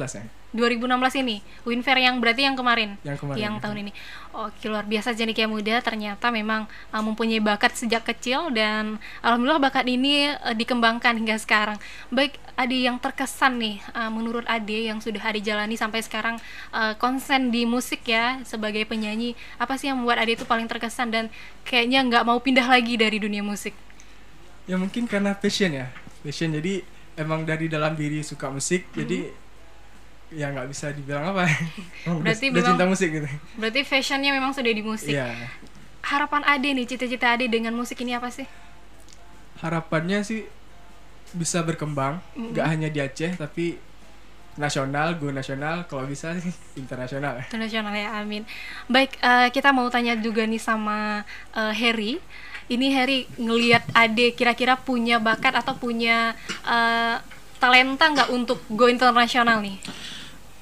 [0.00, 0.24] 2016 ya
[0.54, 1.42] 2016 ini.
[1.66, 2.94] Win Fair yang berarti yang kemarin.
[3.02, 3.60] Yang kemarin, yang ya.
[3.60, 3.92] tahun ini.
[4.30, 5.82] Oke luar biasa Jenika muda.
[5.82, 11.76] Ternyata memang uh, mempunyai bakat sejak kecil dan alhamdulillah bakat ini uh, dikembangkan hingga sekarang.
[12.14, 16.38] Baik Ade yang terkesan nih uh, menurut Ade yang sudah Ade jalani sampai sekarang
[16.70, 21.10] uh, konsen di musik ya sebagai penyanyi apa sih yang membuat Ade itu paling terkesan
[21.10, 21.24] dan
[21.66, 23.74] kayaknya nggak mau pindah lagi dari dunia musik?
[24.70, 25.90] Ya mungkin karena passion ya.
[26.22, 26.54] Passion.
[26.54, 26.80] Jadi
[27.18, 28.86] emang dari dalam diri suka musik.
[28.90, 28.96] Mhm.
[29.02, 29.18] jadi
[30.34, 31.46] ya nggak bisa dibilang apa.
[32.24, 33.28] Berarti udah memang- cinta musik gitu.
[33.56, 35.14] berarti fashionnya memang sudah di musik.
[35.14, 35.30] Iya.
[36.04, 38.44] harapan Ade nih cita-cita Ade dengan musik ini apa sih?
[39.64, 40.44] Harapannya sih
[41.32, 42.20] bisa berkembang.
[42.36, 43.80] Nggak hanya di Aceh tapi
[44.54, 47.40] nasional go nasional kalau bisa sih internasional.
[47.48, 48.44] Internasional ya amin.
[48.86, 51.24] Baik eh, kita mau tanya juga nih sama
[51.56, 52.20] eh, Harry.
[52.68, 56.36] Ini Harry ngelihat Ade kira-kira punya bakat atau punya
[56.68, 57.16] eh,
[57.58, 59.80] talenta nggak untuk go internasional nih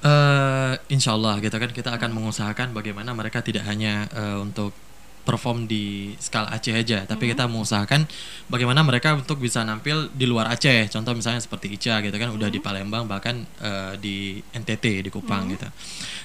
[0.03, 4.75] Eh, insya Allah gitu kan kita akan mengusahakan bagaimana mereka tidak hanya eh, untuk
[5.23, 8.11] perform di skala Aceh aja, tapi kita mengusahakan
[8.51, 10.91] bagaimana mereka untuk bisa nampil di luar Aceh.
[10.91, 15.47] Contoh misalnya seperti Ica gitu kan, udah di Palembang bahkan eh, di NTT di Kupang
[15.55, 15.71] gitu.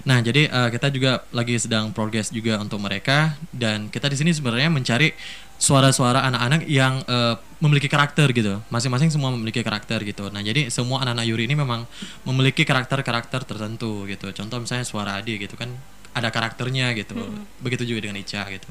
[0.10, 4.34] Nah jadi eh, kita juga lagi sedang progres juga untuk mereka dan kita di sini
[4.34, 5.14] sebenarnya mencari
[5.58, 8.62] suara-suara anak-anak yang eh, memiliki karakter gitu.
[8.70, 10.30] Masing-masing semua memiliki karakter gitu.
[10.30, 11.90] Nah, jadi semua anak-anak Yuri ini memang
[12.24, 14.30] memiliki karakter-karakter tertentu gitu.
[14.34, 15.74] Contoh misalnya suara Adi gitu kan
[16.18, 17.16] ada karakternya gitu.
[17.62, 18.70] Begitu juga dengan Ica gitu.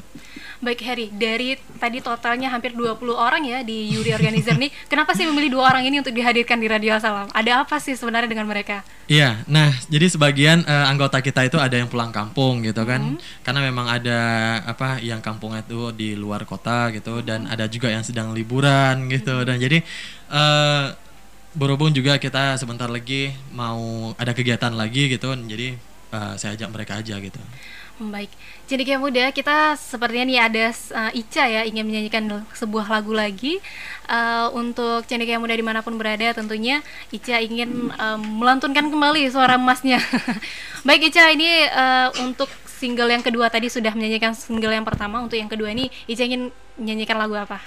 [0.56, 5.28] baik Harry dari tadi totalnya hampir 20 orang ya di Yuri Organizer nih kenapa sih
[5.28, 7.28] memilih dua orang ini untuk dihadirkan di Radio Salam?
[7.36, 8.80] Ada apa sih sebenarnya dengan mereka?
[9.06, 13.60] Iya, nah jadi sebagian eh, anggota kita itu ada yang pulang kampung gitu kan, karena
[13.62, 14.20] memang ada
[14.64, 19.44] apa yang kampungnya itu di luar kota gitu, dan ada juga yang sedang liburan gitu,
[19.44, 19.84] dan jadi
[20.32, 20.86] eh
[21.56, 25.78] berhubung juga kita sebentar lagi mau ada kegiatan lagi gitu, jadi
[26.16, 27.40] eh, saya ajak mereka aja gitu.
[27.96, 28.28] Baik,
[28.68, 33.56] jadi kayak muda kita sepertinya nih ada uh, Ica ya ingin menyanyikan sebuah lagu lagi
[34.04, 39.56] uh, untuk cendekia muda di mana pun berada tentunya Ica ingin um, melantunkan kembali suara
[39.56, 39.96] emasnya.
[40.86, 45.40] Baik Ica ini uh, untuk single yang kedua tadi sudah menyanyikan single yang pertama untuk
[45.40, 47.64] yang kedua ini Ica ingin menyanyikan lagu apa?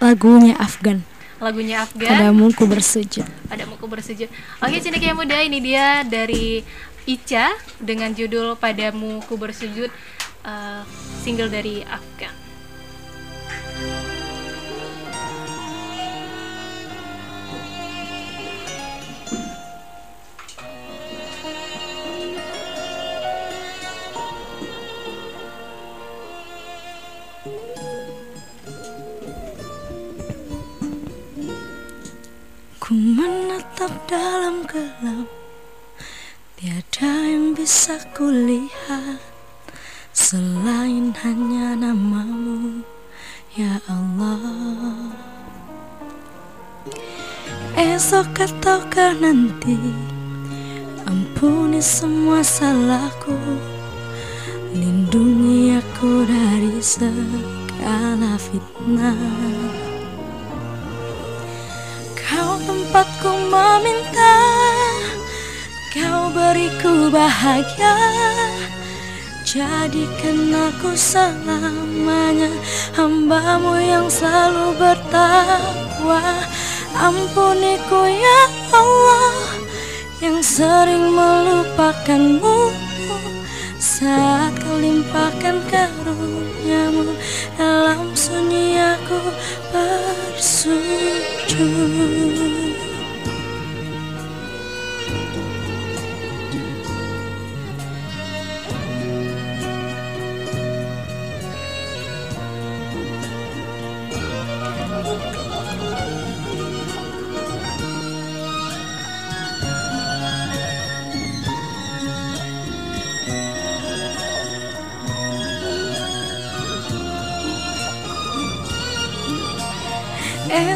[0.00, 1.04] Lagunya Afgan.
[1.36, 2.16] Lagunya Afgan.
[2.16, 3.28] Padamu ku bersujud.
[3.52, 4.28] Padamu ku bersujud.
[4.64, 6.64] Oke cendekia muda ini dia dari
[7.06, 9.86] Ica dengan judul Padamu Ku Bersujud
[10.42, 10.82] uh,
[11.22, 12.34] single dari Afgan.
[32.82, 35.35] Ku menatap dalam gelap
[36.56, 39.20] Tiada yang bisa kulihat
[40.16, 42.80] Selain hanya namamu
[43.52, 45.12] Ya Allah.
[47.76, 49.76] Esok ataukah nanti
[51.04, 53.36] Ampuni semua salahku.
[54.72, 59.20] Lindungi aku dari segala fitnah.
[62.16, 64.25] Kau tempatku meminta
[66.46, 67.98] beriku bahagia.
[69.42, 72.50] Jadikan aku selamanya.
[72.94, 76.22] Hambamu yang selalu bertakwa.
[76.96, 79.60] Ampuniku ya Allah
[80.22, 82.72] Yang sering melupakanmu.
[83.76, 87.12] Saat kau limpahkan karuniamu
[87.60, 89.20] Dalam sunyi aku
[89.72, 90.86] bersujud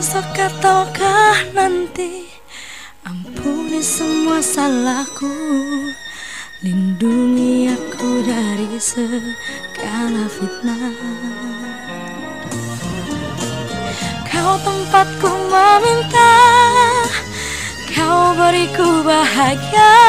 [0.01, 2.25] Esok ataukah nanti?
[3.05, 5.29] Ampuni semua salahku.
[6.65, 10.97] Lindungi aku dari segala fitnah.
[14.25, 16.33] Kau tempatku meminta
[17.93, 20.01] Kau beriku bahagia.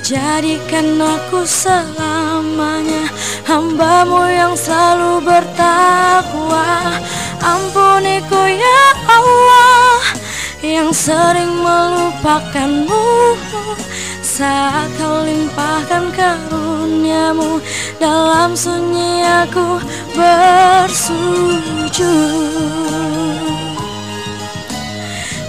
[0.00, 3.04] Jadikan aku selamanya
[3.44, 7.04] Hambamu yang selalu bertakwa
[7.40, 10.00] Ampuniku ya Allah
[10.62, 13.04] Yang sering melupakanmu.
[14.24, 17.60] Saat kau limpahkan karuniamu
[17.96, 19.80] Dalam sunyi aku
[20.16, 22.04] bersujud.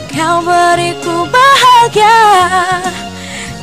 [0.07, 2.23] Kau beriku bahagia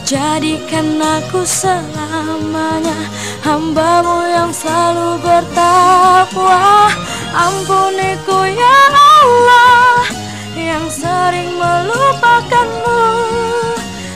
[0.04, 2.92] Jadikan aku selamanya.
[3.40, 6.92] Hambamu yang selalu bertakwa
[7.34, 10.06] Ampuniku ya Allah
[10.54, 13.02] Yang sering melupakanmu.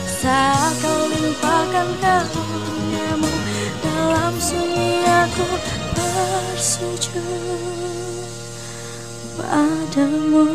[0.06, 3.32] Saat kau limpahkan karuniamu
[3.82, 5.46] Dalam sunyi aku
[5.98, 7.26] bersujud
[9.34, 10.46] Padamu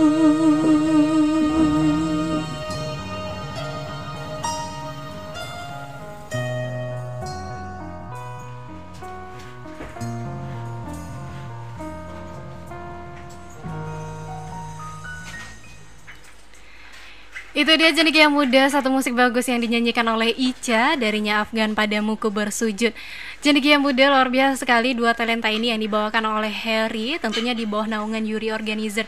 [17.64, 22.20] Itu dia Jenik yang muda, satu musik bagus yang dinyanyikan oleh Ica darinya Afgan padamu
[22.20, 22.92] ku bersujud.
[23.40, 27.64] Jenik yang muda luar biasa sekali dua talenta ini yang dibawakan oleh Harry, tentunya di
[27.64, 29.08] bawah naungan Yuri Organizer.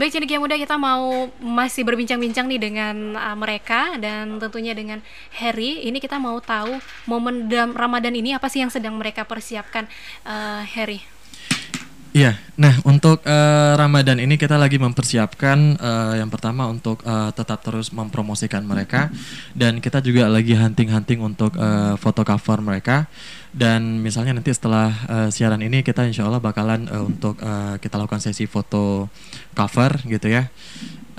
[0.00, 5.04] Baik yang muda kita mau masih berbincang-bincang nih dengan uh, mereka dan tentunya dengan
[5.36, 5.84] Harry.
[5.84, 9.84] Ini kita mau tahu momen dalam Ramadan ini apa sih yang sedang mereka persiapkan,
[10.24, 11.04] uh, Harry?
[12.10, 17.62] Iya, nah untuk eh, Ramadan ini kita lagi mempersiapkan eh, yang pertama untuk eh, tetap
[17.62, 19.14] terus mempromosikan mereka.
[19.54, 23.06] Dan kita juga lagi hunting-hunting untuk eh, foto cover mereka.
[23.54, 27.94] Dan misalnya nanti setelah eh, siaran ini kita insya Allah bakalan eh, untuk eh, kita
[27.94, 29.06] lakukan sesi foto
[29.54, 30.50] cover gitu ya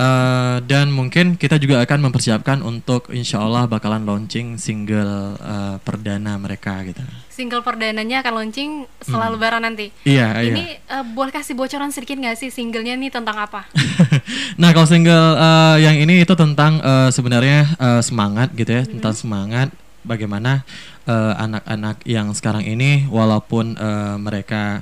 [0.02, 6.42] Eh, dan mungkin kita juga akan mempersiapkan untuk insya Allah bakalan launching single eh, perdana
[6.42, 7.06] mereka gitu.
[7.30, 9.36] Single perdananya akan launching setelah Hmm.
[9.38, 9.94] lebaran nanti.
[10.02, 11.02] Iya, Ini iya.
[11.02, 13.70] uh, boleh kasih bocoran sedikit nggak sih singlenya nih tentang apa?
[14.62, 19.14] Nah kalau single eh, yang ini itu tentang eh, sebenarnya eh, semangat gitu ya, tentang
[19.14, 19.70] semangat
[20.02, 20.66] bagaimana
[21.06, 24.82] eh, anak-anak yang sekarang ini walaupun eh, mereka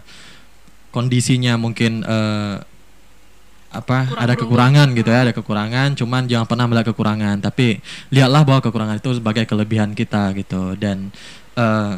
[0.89, 2.55] kondisinya mungkin eh,
[3.69, 7.77] apa ada kekurangan gitu ya, ada kekurangan, cuman jangan pernah melihat kekurangan, tapi
[8.09, 11.13] lihatlah bahwa kekurangan itu sebagai kelebihan kita gitu dan
[11.53, 11.93] eh,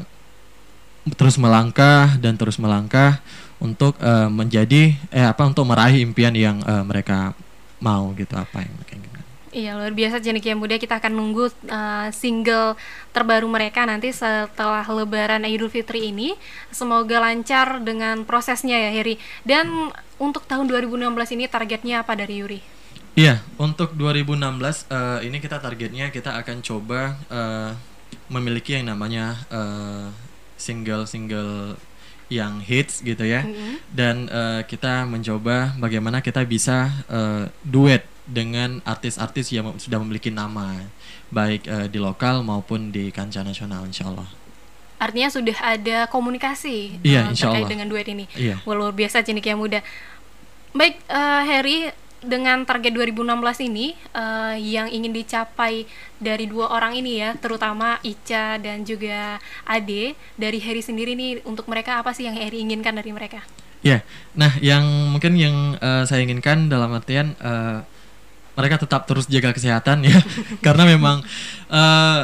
[1.15, 3.23] terus melangkah dan terus melangkah
[3.63, 7.31] untuk eh, menjadi eh apa untuk meraih impian yang eh, mereka
[7.79, 9.20] mau gitu apa yang mereka inginkan.
[9.51, 12.79] Iya luar biasa Jenik yang muda kita akan nunggu uh, single
[13.11, 16.39] terbaru mereka nanti setelah Lebaran Idul Fitri ini
[16.71, 22.59] semoga lancar dengan prosesnya ya Heri dan untuk tahun 2016 ini targetnya apa dari Yuri?
[23.11, 27.71] Iya, untuk 2016 eh, ini kita targetnya kita akan coba eh,
[28.31, 30.07] memiliki yang namanya eh,
[30.55, 31.75] single-single
[32.31, 33.43] yang hits gitu ya.
[33.43, 33.73] Mhm.
[33.91, 40.87] Dan eh, kita mencoba bagaimana kita bisa eh, duet dengan artis-artis yang sudah memiliki nama
[41.33, 44.29] baik eh, di lokal maupun di kancah nasional insya Allah.
[45.01, 47.71] Artinya sudah ada komunikasi Iya, insya terkait Allah.
[47.73, 48.29] dengan duet ini.
[48.37, 48.61] Iya.
[48.61, 49.81] Wah, luar biasa yang muda.
[50.77, 51.89] Baik, eh, Harry
[52.21, 55.89] dengan target 2016 ini eh, yang ingin dicapai
[56.21, 61.65] dari dua orang ini ya, terutama Ica dan juga Ade dari Harry sendiri nih untuk
[61.65, 63.41] mereka apa sih yang Harry inginkan dari mereka?
[63.81, 64.05] Ya,
[64.37, 67.81] nah yang mungkin yang eh, saya inginkan dalam artian eh,
[68.55, 70.17] mereka tetap terus jaga kesehatan ya,
[70.65, 71.21] karena memang
[71.69, 72.21] eh,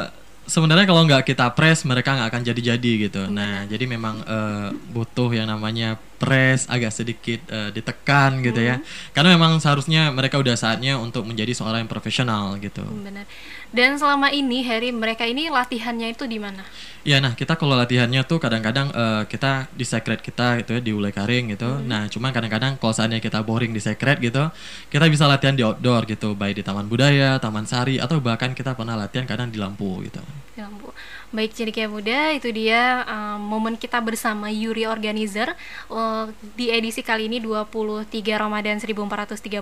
[0.48, 3.22] sebenarnya kalau nggak kita press mereka nggak akan jadi-jadi gitu.
[3.28, 8.82] Nah, jadi memang eh, butuh yang namanya press agak sedikit eh, ditekan gitu ya,
[9.14, 12.82] karena memang seharusnya mereka udah saatnya untuk menjadi seorang yang profesional gitu.
[12.82, 13.24] Benar.
[13.68, 16.64] Dan selama ini Harry mereka ini latihannya itu di mana?
[17.04, 20.92] Ya, nah kita kalau latihannya tuh kadang-kadang eh, kita di secret kita gitu ya di
[20.92, 21.80] Ulay Karing gitu.
[21.84, 24.50] Nah, cuma kadang-kadang kalau seandainya kita boring di secret gitu,
[24.88, 28.72] kita bisa latihan di outdoor gitu, baik di Taman Budaya, Taman Sari, atau bahkan kita
[28.72, 30.20] pernah latihan kadang di Lampu gitu.
[30.56, 30.92] Ya ampun.
[31.28, 35.52] Baik Cendekia Muda, itu dia um, momen kita bersama Yuri Organizer
[35.92, 39.52] uh, di edisi kali ini 23 Ramadan 1437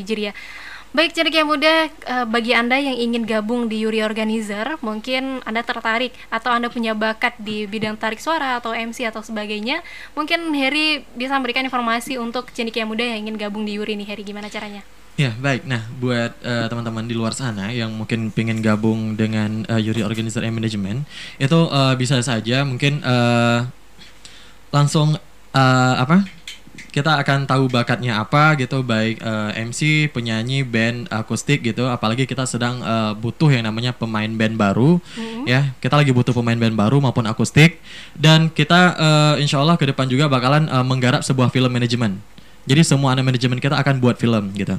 [0.00, 0.32] Hijriah.
[0.96, 6.16] Baik Cendekia Muda, uh, bagi Anda yang ingin gabung di Yuri Organizer, mungkin Anda tertarik
[6.32, 9.84] atau Anda punya bakat di bidang tarik suara atau MC atau sebagainya,
[10.16, 14.24] mungkin Harry bisa memberikan informasi untuk Cendekia Muda yang ingin gabung di Yuri nih Harry,
[14.24, 14.80] gimana caranya?
[15.20, 19.76] Ya baik, nah buat eh, teman-teman di luar sana yang mungkin pengen gabung dengan eh,
[19.76, 21.04] Yuri Organizer and Management
[21.36, 23.68] itu eh, bisa saja mungkin eh,
[24.72, 25.20] langsung
[25.52, 26.24] eh, apa?
[26.88, 31.84] Kita akan tahu bakatnya apa gitu baik eh, MC, penyanyi, band akustik gitu.
[31.84, 35.04] Apalagi kita sedang eh, butuh yang namanya pemain band baru
[35.44, 35.76] ya.
[35.84, 37.76] Kita lagi butuh pemain band baru maupun akustik.
[38.16, 42.16] Dan kita eh, insya Allah ke depan juga bakalan eh, menggarap sebuah film manajemen
[42.68, 44.76] jadi semua anak manajemen kita akan buat film gitu.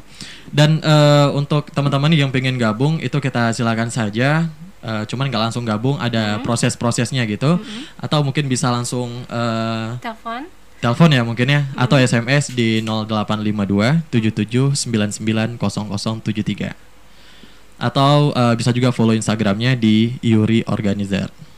[0.53, 4.45] Dan eh, untuk teman-teman yang pengen gabung itu kita silakan saja.
[4.81, 7.57] Eh, cuman nggak langsung gabung, ada proses-prosesnya gitu.
[7.97, 10.45] Atau mungkin bisa langsung eh, Telepon.
[10.81, 16.73] telepon ya mungkin ya, atau SMS di 0852 7799 0073.
[17.81, 21.50] Atau eh, bisa juga follow Instagramnya di Yuri Organizer.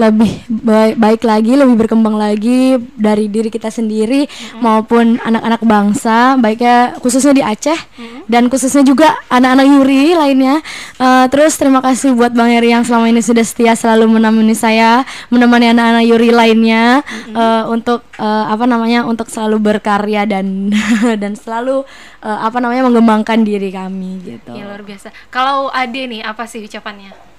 [0.00, 4.24] lebih baik, baik lagi, lebih berkembang lagi dari diri kita sendiri
[4.58, 7.76] maupun anak-anak bangsa, baiknya khususnya di Aceh
[8.24, 10.64] dan khususnya juga anak-anak Yuri lainnya.
[10.96, 15.04] Eh, terus terima kasih buat Bang Heri yang selama ini sudah setia selalu menemani saya,
[15.28, 17.04] menemani anak-anak Yuri lainnya
[17.36, 20.72] eh, untuk eh, apa namanya untuk selalu berkarya dan
[21.22, 21.84] dan selalu
[22.24, 24.56] eh, apa namanya mengembangkan diri kami gitu.
[24.56, 25.12] Ya luar biasa.
[25.28, 27.31] Kalau Ade nih apa sih ucapannya?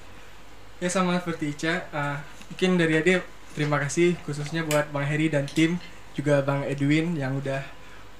[0.84, 2.20] Ya sama seperti Ica, uh,
[2.52, 3.24] mungkin dari Ade
[3.56, 5.80] terima kasih khususnya buat Bang Heri dan tim,
[6.12, 7.64] juga Bang Edwin yang udah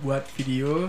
[0.00, 0.88] buat video.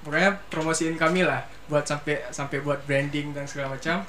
[0.00, 4.08] Pokoknya promosiin kami lah buat sampai sampai buat branding dan segala macam.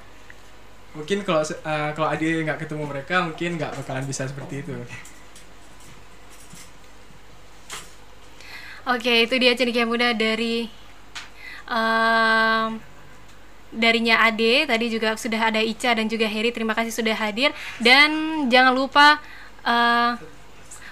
[0.95, 4.71] Mungkin kalau uh, kalau Ade nggak ketemu mereka mungkin nggak bakalan bisa seperti itu.
[8.87, 10.71] Oke, itu dia cendekia muda dari
[11.67, 12.79] em,
[13.75, 14.69] darinya Ade.
[14.69, 16.53] Tadi juga sudah ada Ica dan juga Heri.
[16.53, 17.51] Terima kasih sudah hadir
[17.81, 18.09] dan
[18.47, 19.17] jangan lupa
[19.65, 20.11] eh,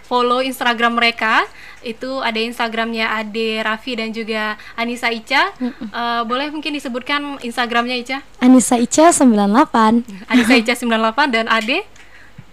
[0.05, 1.47] follow Instagram mereka.
[1.81, 5.53] Itu ada Instagramnya Ade Raffi dan juga Anissa Ica.
[5.61, 8.17] Eh, boleh mungkin disebutkan Instagramnya Ica?
[8.43, 10.29] Anissa Ica 98.
[10.29, 11.87] Anissa Ica 98 dan Ade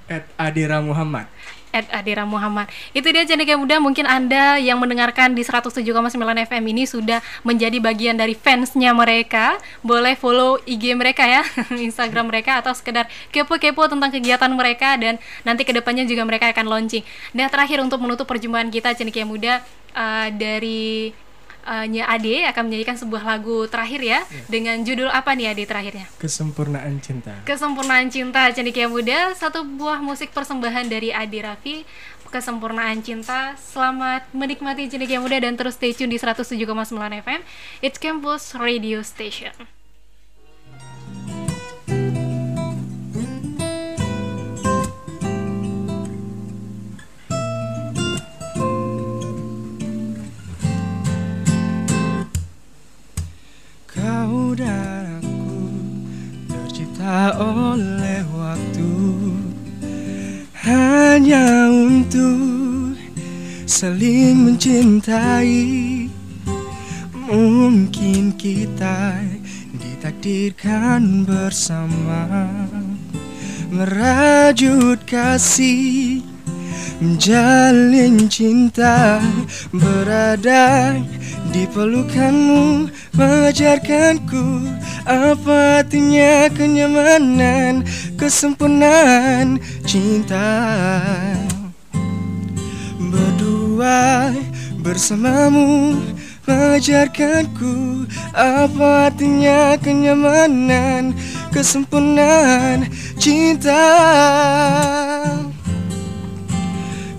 [0.09, 1.29] At Adira Muhammad.
[1.93, 2.67] Adira Muhammad.
[2.91, 3.79] Itu dia Cendekia Muda.
[3.79, 5.85] Mungkin Anda yang mendengarkan di 107,9
[6.19, 9.61] FM ini sudah menjadi bagian dari fansnya mereka.
[9.87, 11.47] Boleh follow IG mereka ya,
[11.89, 16.67] Instagram mereka atau sekedar kepo-kepo tentang kegiatan mereka dan nanti ke depannya juga mereka akan
[16.67, 17.05] launching.
[17.31, 19.61] Dan terakhir untuk menutup perjumpaan kita Cendekia Muda
[19.95, 21.13] eh, dari
[21.89, 26.09] Nya Ade akan menyanyikan sebuah lagu terakhir ya dengan judul apa nih Ade terakhirnya?
[26.17, 27.37] Kesempurnaan cinta.
[27.45, 29.37] Kesempurnaan Cinta Cendekia Muda.
[29.37, 31.77] Satu buah musik persembahan dari Adi Raffi.
[32.29, 33.57] Kesempurnaan Cinta.
[33.57, 36.61] Selamat menikmati Cendekia Muda Dan terus stay tune di 107,9
[37.25, 37.41] FM
[37.81, 39.78] It's Campus Radio Station
[54.29, 55.57] saudaraku
[56.53, 58.93] Tercipta oleh waktu.
[60.69, 62.93] Hanya untuk
[63.65, 66.13] saling mencintai.
[67.29, 69.17] Mungkin kita
[69.73, 72.53] ditakdirkan bersama.
[73.73, 76.28] Merajut kasih
[76.99, 79.23] Menjalin cinta
[79.71, 80.99] Berada
[81.55, 82.91] di pelukanmu.
[83.15, 84.67] Mengajarkanku
[85.07, 87.87] Apa artinya kenyamanan
[88.19, 90.75] Kesempurnaan cinta.
[92.99, 94.35] Berdua
[94.83, 96.03] bersamamu
[96.51, 101.15] Mengajarkanku Apa artinya kenyamanan
[101.55, 102.91] Kesempurnaan
[103.23, 103.87] cinta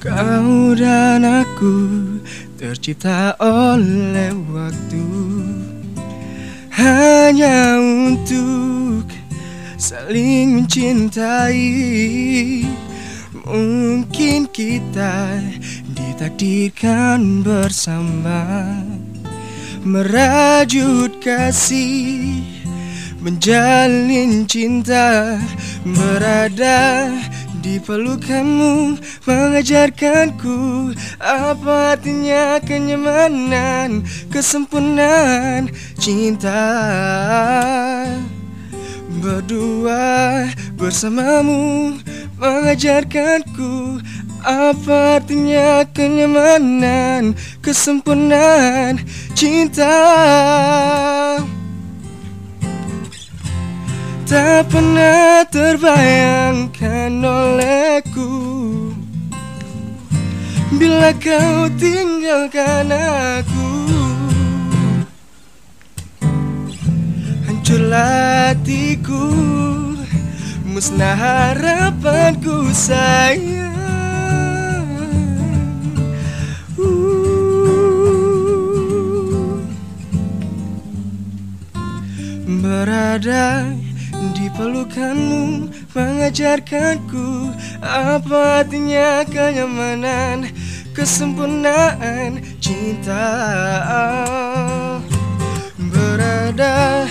[0.09, 2.01] Kau dan aku
[2.57, 5.05] tercipta oleh waktu.
[6.73, 9.05] Hanya untuk
[9.77, 11.61] saling mencintai.
[13.45, 15.45] Mungkin kita
[15.93, 18.65] ditakdirkan bersama.
[19.85, 22.49] Merajut kasih
[23.21, 25.35] Menjalin cinta.
[25.83, 27.11] Berada
[27.59, 28.95] di pelukanmu
[29.27, 35.67] mengajarkanku apa artinya kenyamanan, kesempurnaan
[35.99, 36.63] cinta.
[39.19, 40.47] Berdua
[40.79, 41.99] bersamamu
[42.39, 43.99] mengajarkanku
[44.47, 49.03] apa artinya kenyamanan, kesempurnaan
[49.35, 49.99] cinta.
[54.29, 58.29] Tak pernah terbayangkan olehku.
[60.69, 63.89] Bila kau tinggalkan aku
[67.49, 69.33] Hancurlah hatiku.
[70.61, 73.65] Musnah harapanku sayang.
[76.77, 77.09] Uh.
[82.45, 83.73] Berada
[84.35, 90.51] di pelukanmu mengajarkanku apa artinya kenyamanan,
[90.91, 93.31] kesempurnaan cinta.
[95.79, 97.07] Berada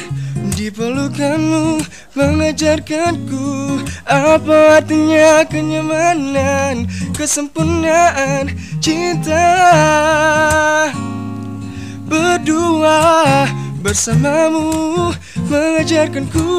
[0.52, 1.80] di pelukanmu
[2.12, 6.84] mengajarkanku apa artinya kenyamanan,
[7.16, 8.52] kesempurnaan
[8.84, 9.48] cinta.
[12.08, 13.44] Berdua
[13.78, 15.14] bersamamu
[15.46, 16.50] mengajarkanku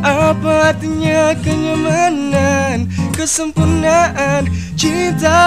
[0.00, 5.44] apa artinya kenyamanan, kesempurnaan cinta.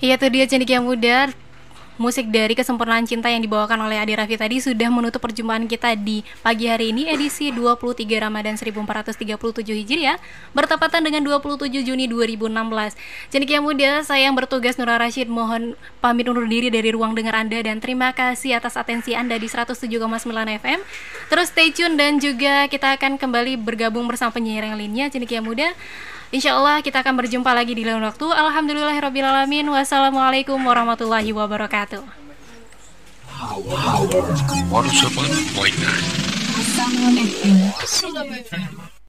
[0.00, 1.28] Iya tuh dia cendekia muda
[2.00, 6.24] Musik dari kesempurnaan cinta yang dibawakan oleh Adi Raffi tadi sudah menutup perjumpaan kita di
[6.40, 9.36] pagi hari ini edisi 23 Ramadan 1437
[9.84, 10.16] Hijriah
[10.56, 12.96] bertepatan dengan 27 Juni 2016.
[13.28, 17.60] Cendekia muda, saya yang bertugas Nura Rashid mohon pamit undur diri dari ruang dengar Anda
[17.60, 20.00] dan terima kasih atas atensi Anda di 107,9
[20.56, 20.80] FM.
[21.28, 25.76] Terus stay tune dan juga kita akan kembali bergabung bersama penyiar yang lainnya Cendekia muda.
[26.30, 28.22] Insya Allah kita akan berjumpa lagi di lain waktu.
[28.22, 29.66] Alhamdulillahirrahmanirrahim.
[29.74, 32.06] Wassalamualaikum warahmatullahi wabarakatuh.
[33.26, 34.30] Power.
[34.70, 35.74] 107.9.
[37.82, 38.89] Asam FM.